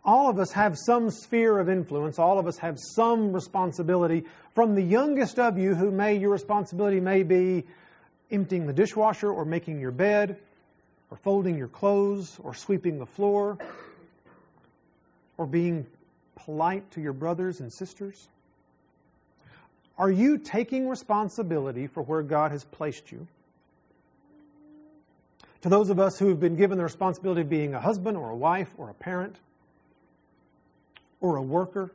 all 0.08 0.30
of 0.30 0.38
us 0.38 0.52
have 0.52 0.74
some 0.78 1.10
sphere 1.10 1.58
of 1.58 1.68
influence. 1.68 2.18
All 2.18 2.38
of 2.38 2.46
us 2.46 2.56
have 2.58 2.78
some 2.94 3.30
responsibility. 3.30 4.24
From 4.54 4.74
the 4.74 4.82
youngest 4.82 5.38
of 5.38 5.58
you, 5.58 5.74
who 5.74 5.90
may, 5.90 6.16
your 6.16 6.30
responsibility 6.30 6.98
may 6.98 7.22
be 7.22 7.64
emptying 8.30 8.66
the 8.66 8.72
dishwasher 8.72 9.30
or 9.30 9.44
making 9.44 9.80
your 9.80 9.90
bed 9.90 10.38
or 11.10 11.16
folding 11.16 11.56
your 11.56 11.68
clothes 11.68 12.38
or 12.42 12.54
sweeping 12.54 12.98
the 12.98 13.06
floor 13.06 13.58
or 15.36 15.46
being 15.46 15.86
polite 16.36 16.90
to 16.92 17.00
your 17.00 17.12
brothers 17.12 17.60
and 17.60 17.72
sisters. 17.72 18.28
Are 19.96 20.10
you 20.10 20.38
taking 20.38 20.88
responsibility 20.88 21.86
for 21.86 22.02
where 22.02 22.22
God 22.22 22.52
has 22.52 22.64
placed 22.64 23.10
you? 23.10 23.26
To 25.62 25.68
those 25.68 25.90
of 25.90 25.98
us 25.98 26.18
who 26.18 26.28
have 26.28 26.38
been 26.38 26.56
given 26.56 26.78
the 26.78 26.84
responsibility 26.84 27.40
of 27.40 27.48
being 27.48 27.74
a 27.74 27.80
husband 27.80 28.16
or 28.16 28.30
a 28.30 28.36
wife 28.36 28.68
or 28.76 28.90
a 28.90 28.94
parent, 28.94 29.36
or 31.20 31.36
a 31.36 31.42
worker? 31.42 31.90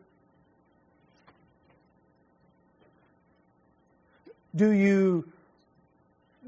Do 4.56 4.72
you, 4.72 5.28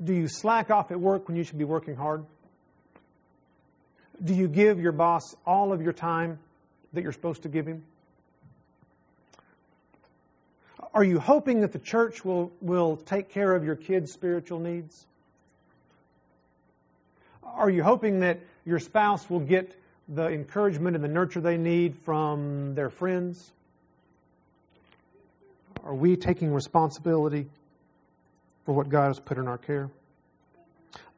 do 0.04 0.13
you 0.13 0.28
slack 0.28 0.69
off 0.69 0.91
at 0.91 0.99
work 0.99 1.28
when 1.28 1.38
you 1.38 1.43
should 1.43 1.58
be 1.58 1.63
working 1.63 1.95
hard? 1.95 2.25
Do 4.25 4.33
you 4.33 4.47
give 4.47 4.79
your 4.79 4.91
boss 4.91 5.35
all 5.45 5.71
of 5.71 5.81
your 5.81 5.93
time 5.93 6.39
that 6.93 7.03
you're 7.03 7.11
supposed 7.11 7.43
to 7.43 7.49
give 7.49 7.67
him? 7.67 7.83
Are 10.95 11.03
you 11.03 11.19
hoping 11.19 11.61
that 11.61 11.71
the 11.71 11.79
church 11.79 12.25
will, 12.25 12.51
will 12.61 12.97
take 12.97 13.29
care 13.29 13.53
of 13.53 13.63
your 13.63 13.75
kids' 13.75 14.11
spiritual 14.11 14.59
needs? 14.59 15.05
Are 17.43 17.69
you 17.69 17.83
hoping 17.83 18.19
that 18.21 18.39
your 18.65 18.79
spouse 18.79 19.29
will 19.29 19.41
get 19.41 19.79
the 20.09 20.27
encouragement 20.27 20.95
and 20.95 21.03
the 21.03 21.09
nurture 21.09 21.41
they 21.41 21.57
need 21.57 21.95
from 22.03 22.73
their 22.75 22.89
friends? 22.89 23.51
Are 25.83 25.93
we 25.93 26.15
taking 26.15 26.51
responsibility 26.51 27.45
for 28.65 28.73
what 28.73 28.89
God 28.89 29.07
has 29.07 29.19
put 29.19 29.38
in 29.38 29.47
our 29.47 29.59
care? 29.59 29.89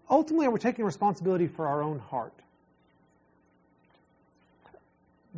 Ultimately, 0.10 0.48
are 0.48 0.52
we 0.52 0.60
taking 0.60 0.84
responsibility 0.84 1.48
for 1.48 1.68
our 1.68 1.82
own 1.82 2.00
heart? 2.00 2.34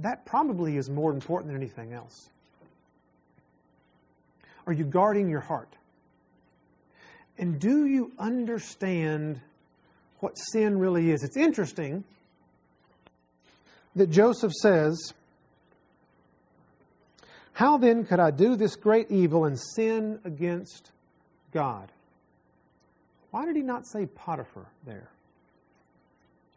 That 0.01 0.25
probably 0.25 0.77
is 0.77 0.89
more 0.89 1.11
important 1.11 1.51
than 1.51 1.61
anything 1.61 1.93
else. 1.93 2.29
Are 4.65 4.73
you 4.73 4.85
guarding 4.85 5.29
your 5.29 5.41
heart? 5.41 5.75
And 7.37 7.59
do 7.59 7.85
you 7.85 8.11
understand 8.19 9.39
what 10.19 10.33
sin 10.51 10.77
really 10.77 11.11
is? 11.11 11.23
It's 11.23 11.37
interesting 11.37 12.03
that 13.95 14.09
Joseph 14.09 14.53
says, 14.61 15.13
How 17.53 17.77
then 17.77 18.05
could 18.05 18.19
I 18.19 18.31
do 18.31 18.55
this 18.55 18.75
great 18.75 19.09
evil 19.09 19.45
and 19.45 19.59
sin 19.75 20.19
against 20.23 20.91
God? 21.51 21.91
Why 23.31 23.45
did 23.45 23.55
he 23.55 23.63
not 23.63 23.87
say 23.87 24.05
Potiphar 24.05 24.65
there? 24.85 25.09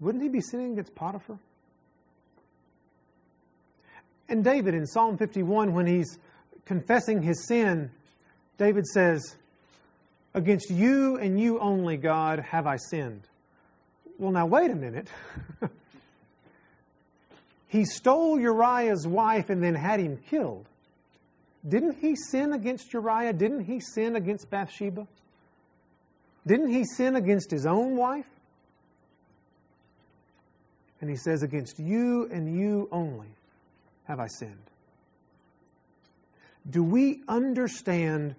Wouldn't 0.00 0.22
he 0.22 0.28
be 0.28 0.40
sinning 0.40 0.72
against 0.72 0.94
Potiphar? 0.94 1.38
And 4.33 4.42
David 4.42 4.73
in 4.73 4.87
Psalm 4.87 5.18
51, 5.18 5.75
when 5.75 5.87
he's 5.87 6.18
confessing 6.64 7.21
his 7.21 7.47
sin, 7.47 7.90
David 8.57 8.87
says, 8.87 9.37
Against 10.33 10.71
you 10.71 11.18
and 11.18 11.38
you 11.38 11.61
only, 11.61 11.99
God, 11.99 12.38
have 12.38 12.66
I 12.66 12.79
sinned. 12.79 13.25
Well, 14.16 14.33
now, 14.33 14.47
wait 14.47 14.71
a 14.71 14.75
minute. 14.75 15.09
He 17.68 17.87
stole 17.87 18.38
Uriah's 18.38 19.07
wife 19.07 19.49
and 19.49 19.62
then 19.62 19.75
had 19.75 19.99
him 19.99 20.18
killed. 20.29 20.66
Didn't 21.66 21.97
he 22.03 22.16
sin 22.16 22.53
against 22.53 22.92
Uriah? 22.92 23.33
Didn't 23.33 23.64
he 23.64 23.81
sin 23.81 24.14
against 24.14 24.51
Bathsheba? 24.51 25.07
Didn't 26.47 26.68
he 26.68 26.85
sin 26.85 27.16
against 27.16 27.51
his 27.51 27.64
own 27.64 27.97
wife? 27.97 28.27
And 31.01 31.09
he 31.09 31.16
says, 31.16 31.42
Against 31.42 31.79
you 31.79 32.29
and 32.31 32.55
you 32.55 32.90
only 32.92 33.29
have 34.05 34.21
I 34.21 34.27
sinned. 34.27 34.71
Do 36.69 36.83
we 36.83 37.23
understand 37.29 38.35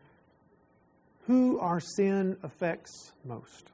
who 1.28 1.60
our 1.60 1.80
sin 1.80 2.38
affects 2.44 3.12
most? 3.26 3.70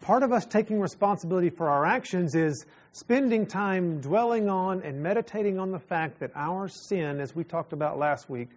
Part 0.00 0.24
of 0.24 0.32
us 0.32 0.44
taking 0.44 0.80
responsibility 0.80 1.48
for 1.48 1.68
our 1.68 1.86
actions 1.86 2.34
is 2.34 2.66
spending 2.92 3.46
time 3.46 4.00
dwelling 4.00 4.48
on 4.48 4.82
and 4.82 5.00
meditating 5.00 5.58
on 5.58 5.70
the 5.70 5.78
fact 5.78 6.18
that 6.18 6.32
our 6.34 6.68
sin, 6.68 7.20
as 7.20 7.36
we 7.36 7.44
talked 7.44 7.72
about 7.72 7.98
last 7.98 8.28
week, 8.28 8.48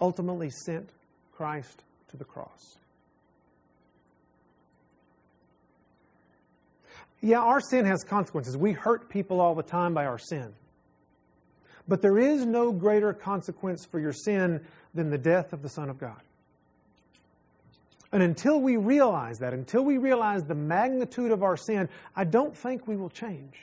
ultimately 0.00 0.50
sent 0.50 0.90
Christ 1.34 1.82
to 2.10 2.16
the 2.16 2.24
cross. 2.24 2.76
Yeah, 7.20 7.40
our 7.40 7.60
sin 7.60 7.84
has 7.84 8.02
consequences. 8.02 8.56
We 8.56 8.72
hurt 8.72 9.10
people 9.10 9.40
all 9.40 9.54
the 9.54 9.62
time 9.62 9.92
by 9.92 10.06
our 10.06 10.18
sin. 10.18 10.54
But 11.86 12.02
there 12.02 12.18
is 12.18 12.46
no 12.46 12.72
greater 12.72 13.12
consequence 13.12 13.84
for 13.84 13.98
your 13.98 14.12
sin 14.12 14.60
than 14.94 15.10
the 15.10 15.18
death 15.18 15.52
of 15.52 15.62
the 15.62 15.68
Son 15.68 15.90
of 15.90 15.98
God. 15.98 16.20
And 18.12 18.22
until 18.22 18.60
we 18.60 18.76
realize 18.76 19.38
that, 19.38 19.52
until 19.52 19.84
we 19.84 19.98
realize 19.98 20.42
the 20.42 20.54
magnitude 20.54 21.30
of 21.30 21.42
our 21.42 21.56
sin, 21.56 21.88
I 22.16 22.24
don't 22.24 22.56
think 22.56 22.88
we 22.88 22.96
will 22.96 23.10
change. 23.10 23.54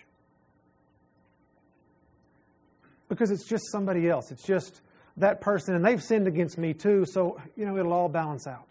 Because 3.10 3.32
it's 3.32 3.48
just 3.48 3.64
somebody 3.72 4.10
else. 4.10 4.32
It's 4.32 4.44
just 4.44 4.82
that 5.18 5.42
person, 5.42 5.76
and 5.76 5.84
they've 5.84 6.02
sinned 6.02 6.28
against 6.28 6.58
me 6.58 6.74
too, 6.74 7.06
so, 7.06 7.42
you 7.56 7.66
know, 7.66 7.78
it'll 7.78 7.94
all 7.94 8.10
balance 8.10 8.48
out. 8.48 8.70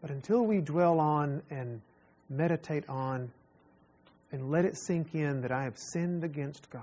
But 0.00 0.10
until 0.10 0.44
we 0.44 0.60
dwell 0.60 1.00
on 1.00 1.42
and 1.50 1.80
meditate 2.28 2.88
on 2.88 3.30
and 4.30 4.50
let 4.50 4.64
it 4.64 4.76
sink 4.76 5.14
in 5.14 5.42
that 5.42 5.52
I 5.52 5.64
have 5.64 5.76
sinned 5.76 6.24
against 6.24 6.70
God, 6.70 6.82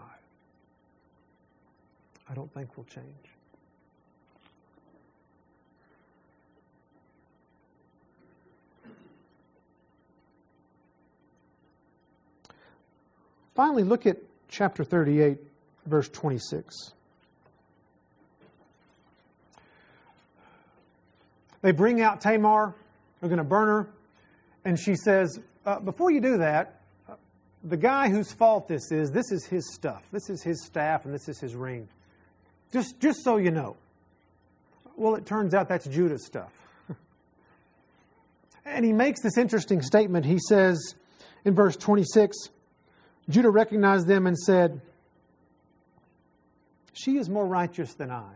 I 2.30 2.34
don't 2.34 2.54
think 2.54 2.78
we'll 2.78 2.86
change. 2.86 3.06
Finally, 13.56 13.84
look 13.84 14.06
at 14.06 14.16
chapter 14.48 14.86
38, 14.86 15.38
verse 15.86 16.08
26. 16.08 16.94
They 21.62 21.72
bring 21.72 22.02
out 22.02 22.22
Tamar. 22.22 22.74
They're 23.20 23.28
going 23.28 23.38
to 23.38 23.44
burn 23.44 23.68
her. 23.68 23.90
And 24.66 24.80
she 24.80 24.96
says, 24.96 25.40
uh, 25.66 25.80
Before 25.80 26.12
you 26.12 26.22
do 26.22 26.38
that, 26.38 26.82
the 27.64 27.78
guy 27.78 28.10
whose 28.10 28.32
fault 28.32 28.68
this 28.68 28.92
is, 28.92 29.12
this 29.12 29.32
is 29.32 29.46
his 29.46 29.74
stuff. 29.74 30.04
This 30.12 30.30
is 30.30 30.42
his 30.44 30.66
staff 30.66 31.06
and 31.06 31.14
this 31.14 31.28
is 31.28 31.40
his 31.40 31.56
ring. 31.56 31.88
Just, 32.72 33.00
just 33.00 33.24
so 33.24 33.38
you 33.38 33.52
know. 33.52 33.76
Well, 34.96 35.16
it 35.16 35.26
turns 35.26 35.54
out 35.54 35.68
that's 35.68 35.86
Judah's 35.88 36.26
stuff. 36.26 36.52
and 38.66 38.86
he 38.86 38.94
makes 38.94 39.22
this 39.22 39.38
interesting 39.38 39.82
statement. 39.82 40.26
He 40.26 40.40
says 40.48 40.96
in 41.46 41.56
verse 41.56 41.76
26 41.76 42.36
Judah 43.30 43.52
recognized 43.52 44.08
them 44.08 44.26
and 44.26 44.38
said, 44.38 44.82
She 46.94 47.18
is 47.18 47.30
more 47.30 47.46
righteous 47.46 47.94
than 47.94 48.10
I. 48.10 48.32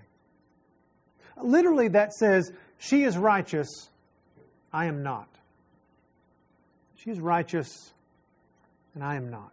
Literally, 1.41 1.87
that 1.89 2.13
says, 2.13 2.51
She 2.77 3.03
is 3.03 3.17
righteous, 3.17 3.67
I 4.71 4.85
am 4.85 5.01
not. 5.01 5.27
She 7.03 7.09
is 7.09 7.19
righteous, 7.19 7.91
and 8.95 9.03
I 9.03 9.15
am 9.15 9.29
not. 9.29 9.51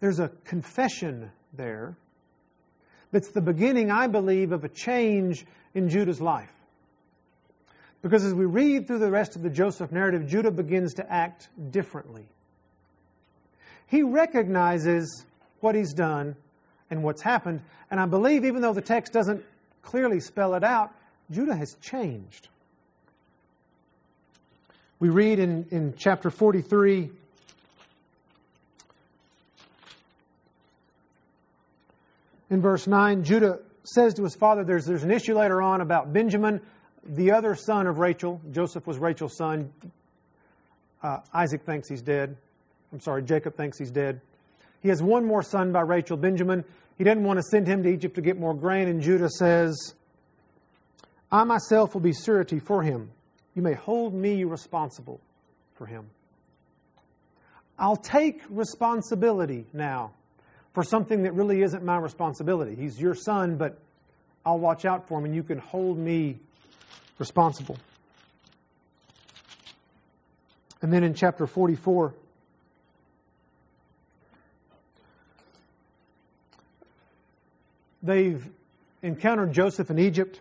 There's 0.00 0.18
a 0.18 0.30
confession 0.44 1.30
there 1.54 1.96
that's 3.10 3.30
the 3.30 3.40
beginning, 3.40 3.90
I 3.90 4.06
believe, 4.06 4.52
of 4.52 4.64
a 4.64 4.68
change 4.68 5.46
in 5.74 5.88
Judah's 5.88 6.20
life. 6.20 6.50
Because 8.02 8.24
as 8.24 8.34
we 8.34 8.44
read 8.44 8.86
through 8.86 8.98
the 8.98 9.10
rest 9.10 9.36
of 9.36 9.42
the 9.42 9.48
Joseph 9.48 9.92
narrative, 9.92 10.26
Judah 10.26 10.50
begins 10.50 10.92
to 10.94 11.10
act 11.10 11.48
differently. 11.70 12.28
He 13.86 14.02
recognizes 14.02 15.24
what 15.60 15.74
he's 15.74 15.94
done 15.94 16.36
and 16.90 17.02
what's 17.02 17.22
happened, 17.22 17.62
and 17.90 17.98
I 17.98 18.04
believe, 18.04 18.44
even 18.44 18.60
though 18.60 18.74
the 18.74 18.82
text 18.82 19.12
doesn't 19.14 19.42
clearly 19.82 20.20
spell 20.20 20.54
it 20.54 20.64
out, 20.64 20.90
Judah 21.30 21.56
has 21.56 21.76
changed. 21.80 22.48
We 25.02 25.08
read 25.08 25.40
in, 25.40 25.66
in 25.72 25.94
chapter 25.98 26.30
43 26.30 27.10
in 32.50 32.60
verse 32.60 32.86
9, 32.86 33.24
Judah 33.24 33.58
says 33.82 34.14
to 34.14 34.22
his 34.22 34.36
father, 34.36 34.62
there's, 34.62 34.86
there's 34.86 35.02
an 35.02 35.10
issue 35.10 35.34
later 35.34 35.60
on 35.60 35.80
about 35.80 36.12
Benjamin, 36.12 36.60
the 37.04 37.32
other 37.32 37.56
son 37.56 37.88
of 37.88 37.98
Rachel. 37.98 38.40
Joseph 38.52 38.86
was 38.86 38.98
Rachel's 38.98 39.36
son. 39.36 39.72
Uh, 41.02 41.16
Isaac 41.34 41.64
thinks 41.64 41.88
he's 41.88 42.02
dead. 42.02 42.36
I'm 42.92 43.00
sorry, 43.00 43.24
Jacob 43.24 43.56
thinks 43.56 43.80
he's 43.80 43.90
dead. 43.90 44.20
He 44.82 44.88
has 44.88 45.02
one 45.02 45.24
more 45.24 45.42
son 45.42 45.72
by 45.72 45.80
Rachel, 45.80 46.16
Benjamin. 46.16 46.64
He 46.96 47.02
didn't 47.02 47.24
want 47.24 47.40
to 47.40 47.42
send 47.50 47.66
him 47.66 47.82
to 47.82 47.88
Egypt 47.88 48.14
to 48.14 48.20
get 48.20 48.38
more 48.38 48.54
grain, 48.54 48.86
and 48.86 49.02
Judah 49.02 49.30
says, 49.30 49.94
I 51.32 51.42
myself 51.42 51.92
will 51.92 52.02
be 52.02 52.12
surety 52.12 52.60
for 52.60 52.84
him. 52.84 53.10
You 53.54 53.62
may 53.62 53.74
hold 53.74 54.14
me 54.14 54.44
responsible 54.44 55.20
for 55.74 55.86
him. 55.86 56.06
I'll 57.78 57.96
take 57.96 58.40
responsibility 58.48 59.66
now 59.72 60.12
for 60.72 60.82
something 60.82 61.22
that 61.22 61.34
really 61.34 61.62
isn't 61.62 61.84
my 61.84 61.96
responsibility. 61.96 62.74
He's 62.74 63.00
your 63.00 63.14
son, 63.14 63.56
but 63.56 63.78
I'll 64.44 64.58
watch 64.58 64.84
out 64.84 65.08
for 65.08 65.18
him 65.18 65.26
and 65.26 65.34
you 65.34 65.42
can 65.42 65.58
hold 65.58 65.98
me 65.98 66.38
responsible. 67.18 67.76
And 70.80 70.92
then 70.92 71.04
in 71.04 71.14
chapter 71.14 71.46
44, 71.46 72.14
they've 78.02 78.44
encountered 79.02 79.52
Joseph 79.52 79.90
in 79.90 79.98
Egypt. 79.98 80.40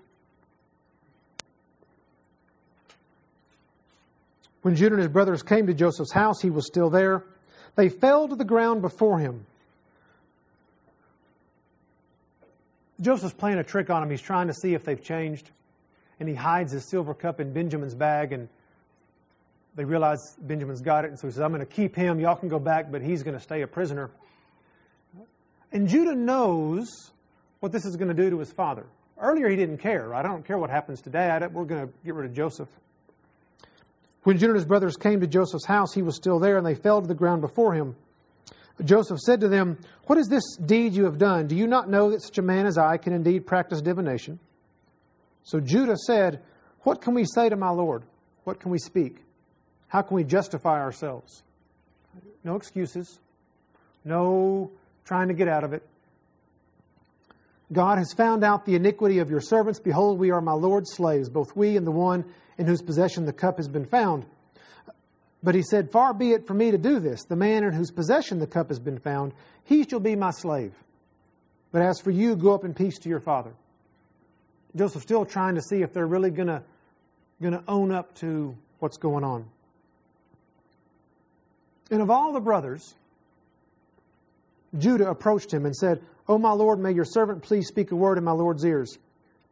When 4.62 4.76
Judah 4.76 4.95
and 4.95 5.02
his 5.02 5.12
brothers 5.12 5.41
came 5.41 5.67
to 5.67 5.74
Joseph's 5.74 6.12
house, 6.12 6.41
he 6.41 6.50
was 6.50 6.67
still 6.67 6.89
there. 6.89 7.24
They 7.76 7.89
fell 7.89 8.28
to 8.28 8.36
the 8.36 8.45
ground 8.45 8.82
before 8.82 9.19
him. 9.19 9.45
Joseph's 13.00 13.34
playing 13.34 13.58
a 13.58 13.63
trick 13.63 13.89
on 13.89 14.04
him. 14.04 14.12
He's 14.12 14.21
trying 14.21 14.47
to 14.47 14.54
see 14.54 14.76
if 14.76 14.84
they've 14.84 15.04
changed. 15.04 15.50
And 16.19 16.30
he 16.30 16.36
hides 16.36 16.71
his 16.71 16.88
silver 16.88 17.15
cup 17.15 17.39
in 17.39 17.52
Benjamin's 17.52 17.95
bag, 17.95 18.32
and 18.32 18.47
they 19.76 19.84
realize 19.86 20.19
Benjamin's 20.39 20.82
got 20.82 21.06
it. 21.06 21.10
And 21.10 21.19
so 21.19 21.28
he 21.28 21.34
says, 21.34 21.41
I'm 21.41 21.52
going 21.52 21.65
to 21.65 21.65
keep 21.65 21.95
him. 21.95 22.19
Y'all 22.19 22.36
can 22.36 22.50
go 22.50 22.60
back, 22.60 22.91
but 22.91 23.02
he's 23.02 23.24
going 23.24 23.36
to 23.36 23.41
stay 23.41 23.63
a 23.63 23.67
prisoner. 23.67 24.12
And 25.71 25.88
Judah 25.88 26.13
knows 26.13 26.88
what 27.60 27.71
this 27.71 27.86
is 27.86 27.95
going 27.95 28.10
to 28.10 28.13
do 28.13 28.30
to 28.30 28.38
his 28.38 28.52
father. 28.52 28.86
Earlier, 29.19 29.50
he 29.50 29.56
didn't 29.56 29.80
care. 29.80 30.13
I 30.13 30.21
don't 30.21 30.45
care 30.45 30.60
what 30.60 30.69
happens 30.69 31.02
to 31.02 31.10
dad. 31.10 31.52
We're 31.54 31.65
going 31.65 31.88
to 31.88 31.93
get 32.06 32.13
rid 32.13 32.30
of 32.30 32.36
Joseph. 32.36 32.69
When 34.24 34.38
Judah 34.38 34.52
and 34.52 34.56
his 34.56 34.66
brothers 34.66 34.98
came 34.98 35.20
to 35.22 35.28
Joseph's 35.28 35.66
house, 35.66 35.94
he 35.94 36.02
was 36.02 36.16
still 36.16 36.40
there, 36.40 36.58
and 36.58 36.66
they 36.66 36.76
fell 36.76 37.02
to 37.02 37.08
the 37.08 37.16
ground 37.16 37.42
before 37.42 37.74
him. 37.74 37.96
Joseph 38.84 39.20
said 39.20 39.42
to 39.42 39.48
them, 39.48 39.78
What 40.06 40.18
is 40.18 40.28
this 40.28 40.44
deed 40.58 40.94
you 40.94 41.06
have 41.06 41.18
done? 41.18 41.48
Do 41.48 41.56
you 41.56 41.68
not 41.68 41.90
know 41.90 42.12
that 42.12 42.22
such 42.22 42.38
a 42.38 42.42
man 42.42 42.66
as 42.66 42.78
I 42.78 42.98
can 42.98 43.14
indeed 43.14 43.46
practice 43.46 43.82
divination? 43.82 44.40
So 45.44 45.60
Judah 45.60 45.98
said, 45.98 46.42
What 46.82 47.02
can 47.02 47.14
we 47.14 47.26
say 47.26 47.50
to 47.50 47.56
my 47.56 47.70
Lord? 47.70 48.04
What 48.44 48.60
can 48.60 48.72
we 48.72 48.80
speak? 48.80 49.18
How 49.88 50.02
can 50.02 50.16
we 50.16 50.24
justify 50.24 50.80
ourselves? 50.80 51.44
No 52.44 52.56
excuses. 52.56 53.20
No 54.04 54.72
trying 55.06 55.28
to 55.28 55.34
get 55.34 55.48
out 55.48 55.64
of 55.64 55.74
it. 55.74 55.84
God 57.72 57.98
has 57.98 58.14
found 58.14 58.44
out 58.44 58.66
the 58.66 58.76
iniquity 58.76 59.20
of 59.20 59.30
your 59.30 59.40
servants. 59.40 59.80
Behold, 59.80 60.20
we 60.20 60.32
are 60.32 60.42
my 60.42 60.54
Lord's 60.54 60.92
slaves, 60.92 61.30
both 61.30 61.56
we 61.56 61.78
and 61.78 61.88
the 61.88 61.92
one 61.92 62.26
in 62.58 62.66
whose 62.66 62.82
possession 62.82 63.26
the 63.26 63.34
cup 63.34 63.58
has 63.58 63.68
been 63.68 63.86
found. 63.86 64.26
But 65.44 65.56
he 65.56 65.64
said, 65.64 65.92
Far 65.92 66.14
be 66.14 66.32
it 66.32 66.46
from 66.46 66.58
me 66.58 66.72
to 66.72 66.78
do 66.78 67.00
this. 67.00 67.24
The 67.24 67.36
man 67.36 67.64
in 67.64 67.74
whose 67.74 67.92
possession 67.92 68.40
the 68.40 68.48
cup 68.48 68.70
has 68.70 68.80
been 68.80 69.00
found, 69.00 69.34
he 69.64 69.86
shall 69.88 70.00
be 70.00 70.16
my 70.16 70.32
slave. 70.32 70.74
But 71.72 71.82
as 71.82 72.00
for 72.02 72.12
you, 72.12 72.36
go 72.36 72.54
up 72.54 72.66
in 72.66 72.74
peace 72.74 73.00
to 73.00 73.10
your 73.10 73.22
father. 73.22 73.54
Joseph's 74.76 75.04
still 75.04 75.26
trying 75.26 75.56
to 75.56 75.62
see 75.62 75.82
if 75.82 75.94
they're 75.94 76.08
really 76.08 76.30
going 76.30 76.48
to 76.48 76.64
going 77.42 77.54
to 77.54 77.64
own 77.68 77.92
up 77.92 78.14
to 78.16 78.56
what's 78.80 78.98
going 78.98 79.24
on. 79.24 79.46
And 81.90 82.02
of 82.02 82.12
all 82.12 82.34
the 82.34 82.40
brothers, 82.40 82.94
Judah 84.78 85.10
approached 85.10 85.52
him 85.52 85.66
and 85.66 85.76
said, 85.76 86.02
O 86.32 86.38
my 86.38 86.54
Lord, 86.54 86.80
may 86.80 86.94
your 86.94 87.04
servant 87.04 87.44
please 87.44 87.67
speak 87.67 87.91
a 87.91 87.96
word 87.98 88.17
in 88.17 88.24
my 88.24 88.32
Lord's 88.32 88.63
ears. 88.63 88.98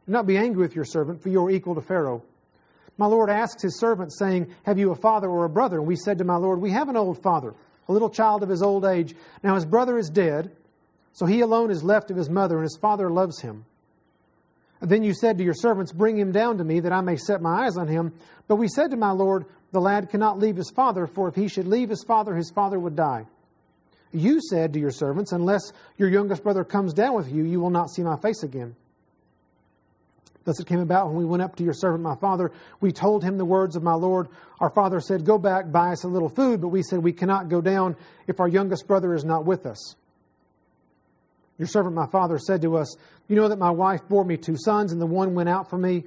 Do 0.05 0.13
not 0.13 0.25
be 0.25 0.37
angry 0.37 0.61
with 0.61 0.77
your 0.77 0.85
servant, 0.85 1.21
for 1.21 1.27
you 1.27 1.43
are 1.43 1.51
equal 1.51 1.75
to 1.75 1.81
Pharaoh. 1.81 2.23
My 2.97 3.05
Lord 3.05 3.29
asked 3.29 3.61
his 3.61 3.77
servant, 3.77 4.13
saying, 4.13 4.55
Have 4.63 4.79
you 4.79 4.91
a 4.91 4.95
father 4.95 5.27
or 5.27 5.43
a 5.43 5.49
brother? 5.49 5.79
And 5.79 5.85
we 5.85 5.97
said 5.97 6.19
to 6.19 6.23
my 6.23 6.37
Lord, 6.37 6.61
We 6.61 6.71
have 6.71 6.87
an 6.87 6.95
old 6.95 7.21
father, 7.21 7.53
a 7.89 7.91
little 7.91 8.09
child 8.09 8.43
of 8.43 8.49
his 8.49 8.61
old 8.61 8.85
age. 8.85 9.13
Now 9.43 9.55
his 9.55 9.65
brother 9.65 9.97
is 9.97 10.09
dead, 10.09 10.55
so 11.11 11.25
he 11.25 11.41
alone 11.41 11.69
is 11.69 11.83
left 11.83 12.11
of 12.11 12.17
his 12.17 12.29
mother, 12.29 12.55
and 12.55 12.63
his 12.63 12.79
father 12.81 13.09
loves 13.09 13.41
him. 13.41 13.65
And 14.79 14.89
then 14.89 15.03
you 15.03 15.13
said 15.13 15.37
to 15.39 15.43
your 15.43 15.55
servants, 15.55 15.91
Bring 15.91 16.17
him 16.17 16.31
down 16.31 16.59
to 16.59 16.63
me, 16.63 16.79
that 16.79 16.93
I 16.93 17.01
may 17.01 17.17
set 17.17 17.41
my 17.41 17.65
eyes 17.65 17.75
on 17.75 17.89
him. 17.89 18.13
But 18.47 18.55
we 18.55 18.69
said 18.69 18.91
to 18.91 18.97
my 18.97 19.11
Lord, 19.11 19.47
The 19.73 19.81
lad 19.81 20.09
cannot 20.11 20.39
leave 20.39 20.55
his 20.55 20.71
father, 20.73 21.07
for 21.07 21.27
if 21.27 21.35
he 21.35 21.49
should 21.49 21.67
leave 21.67 21.89
his 21.89 22.05
father, 22.07 22.35
his 22.35 22.51
father 22.51 22.79
would 22.79 22.95
die. 22.95 23.25
You 24.11 24.39
said 24.41 24.73
to 24.73 24.79
your 24.79 24.91
servants, 24.91 25.31
Unless 25.31 25.71
your 25.97 26.09
youngest 26.09 26.43
brother 26.43 26.63
comes 26.63 26.93
down 26.93 27.15
with 27.15 27.31
you, 27.31 27.43
you 27.43 27.59
will 27.59 27.69
not 27.69 27.89
see 27.89 28.01
my 28.01 28.17
face 28.17 28.43
again. 28.43 28.75
Thus 30.45 30.59
it 30.59 30.67
came 30.67 30.79
about 30.79 31.07
when 31.07 31.17
we 31.17 31.25
went 31.25 31.43
up 31.43 31.55
to 31.57 31.63
your 31.63 31.73
servant 31.73 32.01
my 32.01 32.15
father, 32.15 32.51
we 32.81 32.91
told 32.91 33.23
him 33.23 33.37
the 33.37 33.45
words 33.45 33.75
of 33.75 33.83
my 33.83 33.93
Lord. 33.93 34.29
Our 34.59 34.71
father 34.71 34.99
said, 34.99 35.25
Go 35.25 35.37
back, 35.37 35.71
buy 35.71 35.91
us 35.91 36.03
a 36.03 36.07
little 36.07 36.29
food. 36.29 36.59
But 36.59 36.69
we 36.69 36.81
said, 36.81 37.03
We 37.03 37.13
cannot 37.13 37.49
go 37.49 37.61
down 37.61 37.95
if 38.25 38.39
our 38.39 38.47
youngest 38.47 38.87
brother 38.87 39.13
is 39.13 39.23
not 39.23 39.45
with 39.45 39.65
us. 39.65 39.95
Your 41.59 41.67
servant 41.67 41.93
my 41.93 42.07
father 42.07 42.39
said 42.39 42.61
to 42.63 42.77
us, 42.77 42.95
You 43.27 43.35
know 43.35 43.49
that 43.49 43.59
my 43.59 43.69
wife 43.69 44.01
bore 44.07 44.23
me 44.23 44.37
two 44.37 44.55
sons, 44.57 44.91
and 44.91 44.99
the 44.99 45.05
one 45.05 45.35
went 45.35 45.49
out 45.49 45.69
from 45.69 45.81
me. 45.81 46.05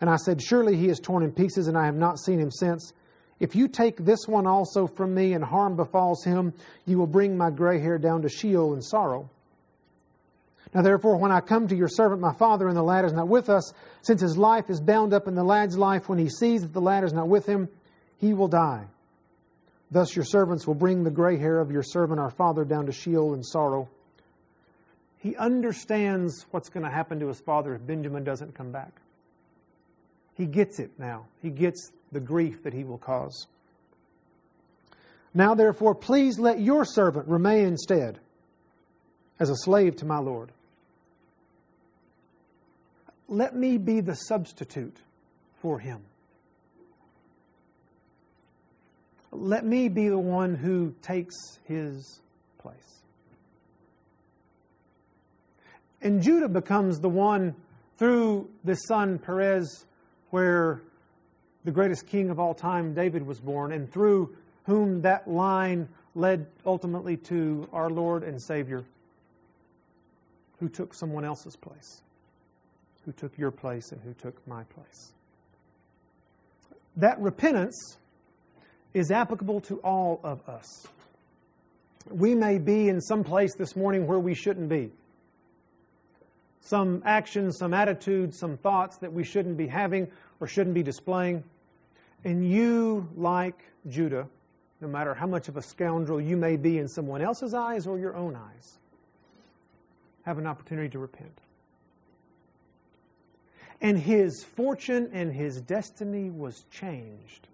And 0.00 0.08
I 0.08 0.16
said, 0.16 0.40
Surely 0.40 0.76
he 0.76 0.88
is 0.88 0.98
torn 0.98 1.22
in 1.22 1.32
pieces, 1.32 1.66
and 1.66 1.76
I 1.76 1.84
have 1.84 1.96
not 1.96 2.18
seen 2.18 2.38
him 2.38 2.50
since. 2.50 2.92
If 3.40 3.56
you 3.56 3.68
take 3.68 3.96
this 3.96 4.26
one 4.26 4.46
also 4.46 4.86
from 4.86 5.14
me, 5.14 5.32
and 5.32 5.44
harm 5.44 5.76
befalls 5.76 6.24
him, 6.24 6.52
you 6.86 6.98
will 6.98 7.06
bring 7.06 7.36
my 7.36 7.50
gray 7.50 7.80
hair 7.80 7.98
down 7.98 8.22
to 8.22 8.28
Sheol 8.28 8.74
in 8.74 8.80
sorrow. 8.80 9.28
Now, 10.72 10.82
therefore, 10.82 11.18
when 11.18 11.30
I 11.30 11.40
come 11.40 11.68
to 11.68 11.76
your 11.76 11.88
servant, 11.88 12.20
my 12.20 12.32
father, 12.32 12.66
and 12.66 12.76
the 12.76 12.82
lad 12.82 13.04
is 13.04 13.12
not 13.12 13.28
with 13.28 13.48
us, 13.48 13.72
since 14.02 14.20
his 14.20 14.36
life 14.36 14.70
is 14.70 14.80
bound 14.80 15.12
up 15.12 15.28
in 15.28 15.34
the 15.34 15.44
lad's 15.44 15.78
life, 15.78 16.08
when 16.08 16.18
he 16.18 16.28
sees 16.28 16.62
that 16.62 16.72
the 16.72 16.80
lad 16.80 17.04
is 17.04 17.12
not 17.12 17.28
with 17.28 17.46
him, 17.46 17.68
he 18.18 18.34
will 18.34 18.48
die. 18.48 18.86
Thus 19.90 20.16
your 20.16 20.24
servants 20.24 20.66
will 20.66 20.74
bring 20.74 21.04
the 21.04 21.10
gray 21.10 21.38
hair 21.38 21.60
of 21.60 21.70
your 21.70 21.84
servant, 21.84 22.18
our 22.18 22.30
father, 22.30 22.64
down 22.64 22.86
to 22.86 22.92
Sheol 22.92 23.34
in 23.34 23.42
sorrow. 23.44 23.88
He 25.18 25.36
understands 25.36 26.44
what's 26.50 26.68
going 26.68 26.84
to 26.84 26.90
happen 26.90 27.20
to 27.20 27.28
his 27.28 27.40
father 27.40 27.74
if 27.74 27.86
Benjamin 27.86 28.24
doesn't 28.24 28.54
come 28.54 28.72
back. 28.72 29.00
He 30.34 30.46
gets 30.46 30.80
it 30.80 30.90
now. 30.98 31.26
He 31.40 31.50
gets 31.50 31.92
the 32.14 32.20
grief 32.20 32.62
that 32.62 32.72
he 32.72 32.84
will 32.84 32.96
cause. 32.96 33.46
Now, 35.34 35.54
therefore, 35.54 35.94
please 35.94 36.38
let 36.38 36.60
your 36.60 36.84
servant 36.84 37.28
remain 37.28 37.66
instead 37.66 38.20
as 39.40 39.50
a 39.50 39.56
slave 39.56 39.96
to 39.96 40.06
my 40.06 40.18
Lord. 40.18 40.52
Let 43.28 43.56
me 43.56 43.78
be 43.78 44.00
the 44.00 44.14
substitute 44.14 44.96
for 45.60 45.78
him. 45.78 46.02
Let 49.32 49.64
me 49.64 49.88
be 49.88 50.08
the 50.08 50.18
one 50.18 50.54
who 50.54 50.94
takes 51.02 51.34
his 51.64 52.20
place. 52.58 53.02
And 56.00 56.22
Judah 56.22 56.48
becomes 56.48 57.00
the 57.00 57.08
one 57.08 57.56
through 57.98 58.48
the 58.62 58.76
son 58.76 59.18
Perez 59.18 59.86
where 60.30 60.82
the 61.64 61.72
greatest 61.72 62.06
king 62.06 62.30
of 62.30 62.38
all 62.38 62.54
time, 62.54 62.94
David, 62.94 63.26
was 63.26 63.40
born, 63.40 63.72
and 63.72 63.90
through 63.90 64.34
whom 64.64 65.00
that 65.02 65.28
line 65.28 65.88
led 66.14 66.46
ultimately 66.64 67.16
to 67.16 67.68
our 67.72 67.90
Lord 67.90 68.22
and 68.22 68.40
Savior, 68.40 68.84
who 70.60 70.68
took 70.68 70.94
someone 70.94 71.24
else's 71.24 71.56
place, 71.56 72.02
who 73.04 73.12
took 73.12 73.36
your 73.38 73.50
place, 73.50 73.92
and 73.92 74.00
who 74.02 74.14
took 74.14 74.46
my 74.46 74.62
place. 74.64 75.12
That 76.96 77.18
repentance 77.18 77.96
is 78.92 79.10
applicable 79.10 79.60
to 79.62 79.78
all 79.78 80.20
of 80.22 80.46
us. 80.48 80.86
We 82.10 82.34
may 82.34 82.58
be 82.58 82.88
in 82.88 83.00
some 83.00 83.24
place 83.24 83.54
this 83.56 83.74
morning 83.74 84.06
where 84.06 84.18
we 84.18 84.34
shouldn't 84.34 84.68
be. 84.68 84.92
Some 86.60 87.02
actions, 87.04 87.58
some 87.58 87.74
attitudes, 87.74 88.38
some 88.38 88.56
thoughts 88.56 88.98
that 88.98 89.12
we 89.12 89.24
shouldn't 89.24 89.56
be 89.56 89.66
having 89.66 90.08
or 90.40 90.46
shouldn't 90.46 90.74
be 90.74 90.82
displaying. 90.82 91.42
And 92.24 92.50
you, 92.50 93.08
like 93.16 93.62
Judah, 93.88 94.26
no 94.80 94.88
matter 94.88 95.14
how 95.14 95.26
much 95.26 95.48
of 95.48 95.56
a 95.56 95.62
scoundrel 95.62 96.20
you 96.20 96.36
may 96.36 96.56
be 96.56 96.78
in 96.78 96.88
someone 96.88 97.22
else's 97.22 97.54
eyes 97.54 97.86
or 97.86 97.98
your 97.98 98.16
own 98.16 98.34
eyes, 98.34 98.78
have 100.24 100.38
an 100.38 100.46
opportunity 100.46 100.88
to 100.88 100.98
repent. 100.98 101.38
And 103.80 103.98
his 103.98 104.42
fortune 104.42 105.10
and 105.12 105.32
his 105.32 105.60
destiny 105.60 106.30
was 106.30 106.64
changed 106.70 107.48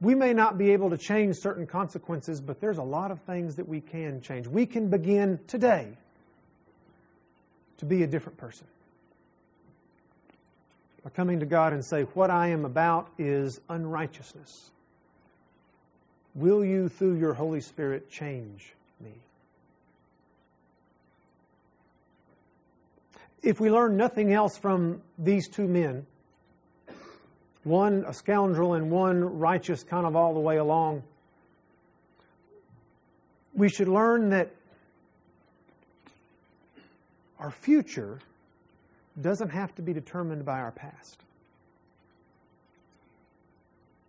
we 0.00 0.14
may 0.14 0.32
not 0.32 0.56
be 0.56 0.72
able 0.72 0.90
to 0.90 0.98
change 0.98 1.36
certain 1.36 1.66
consequences, 1.66 2.40
but 2.40 2.60
there's 2.60 2.78
a 2.78 2.82
lot 2.82 3.10
of 3.10 3.20
things 3.22 3.56
that 3.56 3.68
we 3.68 3.80
can 3.80 4.20
change. 4.20 4.46
We 4.46 4.64
can 4.64 4.88
begin 4.88 5.38
today 5.46 5.88
to 7.78 7.84
be 7.84 8.02
a 8.02 8.06
different 8.06 8.38
person. 8.38 8.66
By 11.04 11.10
coming 11.10 11.40
to 11.40 11.46
God 11.46 11.72
and 11.72 11.84
say, 11.84 12.02
What 12.02 12.30
I 12.30 12.48
am 12.48 12.64
about 12.64 13.08
is 13.18 13.60
unrighteousness. 13.68 14.70
Will 16.34 16.64
you, 16.64 16.88
through 16.88 17.18
your 17.18 17.34
Holy 17.34 17.60
Spirit, 17.60 18.10
change 18.10 18.74
me? 19.02 19.12
If 23.42 23.60
we 23.60 23.70
learn 23.70 23.96
nothing 23.96 24.32
else 24.32 24.58
from 24.58 25.00
these 25.18 25.48
two 25.48 25.66
men, 25.66 26.06
one 27.64 28.04
a 28.06 28.12
scoundrel 28.12 28.74
and 28.74 28.90
one 28.90 29.38
righteous 29.38 29.82
kind 29.82 30.06
of 30.06 30.16
all 30.16 30.34
the 30.34 30.40
way 30.40 30.56
along. 30.56 31.02
We 33.54 33.68
should 33.68 33.88
learn 33.88 34.30
that 34.30 34.50
our 37.38 37.50
future 37.50 38.20
doesn't 39.22 39.50
have 39.50 39.74
to 39.76 39.82
be 39.82 39.92
determined 39.92 40.44
by 40.44 40.58
our 40.60 40.72
past. 40.72 41.22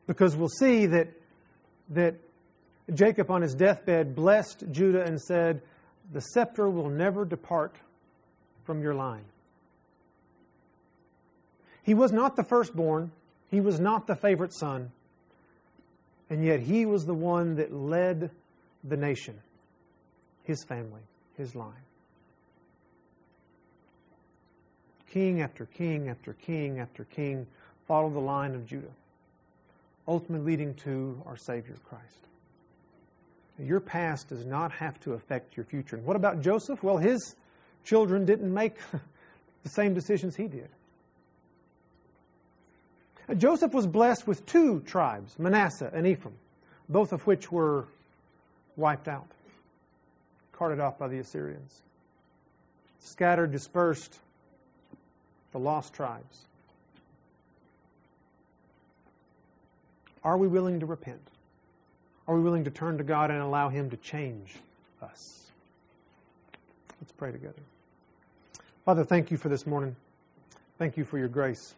Because 0.07 0.35
we'll 0.35 0.49
see 0.49 0.85
that, 0.87 1.07
that 1.89 2.15
Jacob 2.93 3.31
on 3.31 3.41
his 3.41 3.53
deathbed 3.53 4.15
blessed 4.15 4.65
Judah 4.71 5.03
and 5.03 5.19
said, 5.19 5.61
The 6.11 6.21
scepter 6.21 6.69
will 6.69 6.89
never 6.89 7.25
depart 7.25 7.75
from 8.63 8.81
your 8.81 8.93
line. 8.93 9.25
He 11.83 11.93
was 11.93 12.11
not 12.11 12.35
the 12.35 12.43
firstborn. 12.43 13.11
He 13.51 13.59
was 13.59 13.79
not 13.79 14.07
the 14.07 14.15
favorite 14.15 14.53
son, 14.53 14.91
and 16.29 16.43
yet 16.43 16.61
he 16.61 16.85
was 16.85 17.05
the 17.05 17.13
one 17.13 17.55
that 17.55 17.73
led 17.73 18.31
the 18.85 18.95
nation, 18.95 19.37
his 20.43 20.63
family, 20.63 21.01
his 21.37 21.53
line. 21.53 21.73
King 25.11 25.41
after 25.41 25.65
king 25.65 26.07
after 26.07 26.33
king 26.33 26.79
after 26.79 27.03
king 27.03 27.45
followed 27.85 28.13
the 28.13 28.19
line 28.19 28.55
of 28.55 28.65
Judah, 28.65 28.91
ultimately 30.07 30.51
leading 30.51 30.73
to 30.75 31.21
our 31.25 31.35
Savior 31.35 31.75
Christ. 31.87 32.05
Your 33.59 33.81
past 33.81 34.29
does 34.29 34.45
not 34.45 34.71
have 34.71 34.99
to 35.01 35.13
affect 35.13 35.57
your 35.57 35.65
future. 35.65 35.97
And 35.97 36.05
what 36.05 36.15
about 36.15 36.41
Joseph? 36.41 36.81
Well, 36.81 36.97
his 36.97 37.35
children 37.83 38.25
didn't 38.25 38.53
make 38.53 38.77
the 39.63 39.69
same 39.69 39.93
decisions 39.93 40.35
he 40.35 40.47
did. 40.47 40.69
Joseph 43.37 43.73
was 43.73 43.87
blessed 43.87 44.27
with 44.27 44.45
two 44.45 44.79
tribes, 44.81 45.37
Manasseh 45.37 45.91
and 45.93 46.07
Ephraim, 46.07 46.35
both 46.89 47.11
of 47.11 47.27
which 47.27 47.51
were 47.51 47.85
wiped 48.77 49.07
out, 49.07 49.27
carted 50.53 50.79
off 50.79 50.97
by 50.97 51.07
the 51.07 51.19
Assyrians. 51.19 51.81
Scattered, 52.99 53.51
dispersed, 53.51 54.19
the 55.51 55.59
lost 55.59 55.93
tribes. 55.93 56.45
Are 60.23 60.37
we 60.37 60.47
willing 60.47 60.79
to 60.79 60.85
repent? 60.85 61.21
Are 62.27 62.35
we 62.35 62.41
willing 62.41 62.63
to 62.63 62.71
turn 62.71 62.97
to 62.97 63.03
God 63.03 63.31
and 63.31 63.41
allow 63.41 63.69
Him 63.69 63.89
to 63.89 63.97
change 63.97 64.55
us? 65.01 65.45
Let's 67.01 67.11
pray 67.11 67.31
together. 67.31 67.61
Father, 68.85 69.03
thank 69.03 69.31
you 69.31 69.37
for 69.37 69.49
this 69.49 69.65
morning. 69.65 69.95
Thank 70.77 70.97
you 70.97 71.03
for 71.03 71.17
your 71.17 71.27
grace. 71.27 71.75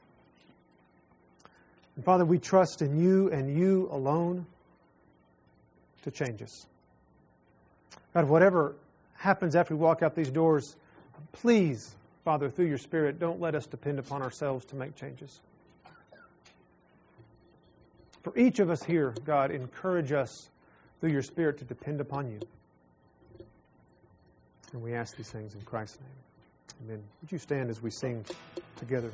And 1.96 2.04
Father, 2.04 2.26
we 2.26 2.40
trust 2.40 2.82
in 2.82 3.00
you 3.00 3.30
and 3.32 3.58
you 3.58 3.88
alone 3.92 4.46
to 6.04 6.12
change 6.12 6.42
us. 6.42 6.68
God, 8.14 8.28
whatever 8.28 8.76
happens 9.16 9.56
after 9.56 9.76
we 9.76 9.82
walk 9.82 10.04
out 10.04 10.16
these 10.16 10.30
doors, 10.30 10.76
please, 11.32 11.96
Father, 12.24 12.50
through 12.50 12.68
your 12.68 12.78
Spirit, 12.78 13.20
don't 13.20 13.42
let 13.42 13.54
us 13.54 13.66
depend 13.66 14.00
upon 14.00 14.22
ourselves 14.22 14.66
to 14.66 14.76
make 14.76 14.96
changes. 14.96 15.42
For 18.24 18.38
each 18.38 18.60
of 18.60 18.70
us 18.70 18.82
here, 18.82 19.14
God, 19.26 19.52
encourage 19.52 20.14
us 20.14 20.50
through 21.02 21.12
your 21.12 21.22
Spirit 21.22 21.58
to 21.60 21.66
depend 21.66 22.00
upon 22.00 22.32
you. 22.32 22.40
And 24.72 24.82
we 24.82 24.94
ask 24.94 25.18
these 25.18 25.30
things 25.30 25.54
in 25.54 25.62
Christ's 25.62 26.00
name. 26.00 26.86
Amen. 26.86 27.04
Would 27.22 27.32
you 27.32 27.38
stand 27.38 27.70
as 27.70 27.82
we 27.82 27.92
sing 27.92 28.26
together? 28.78 29.12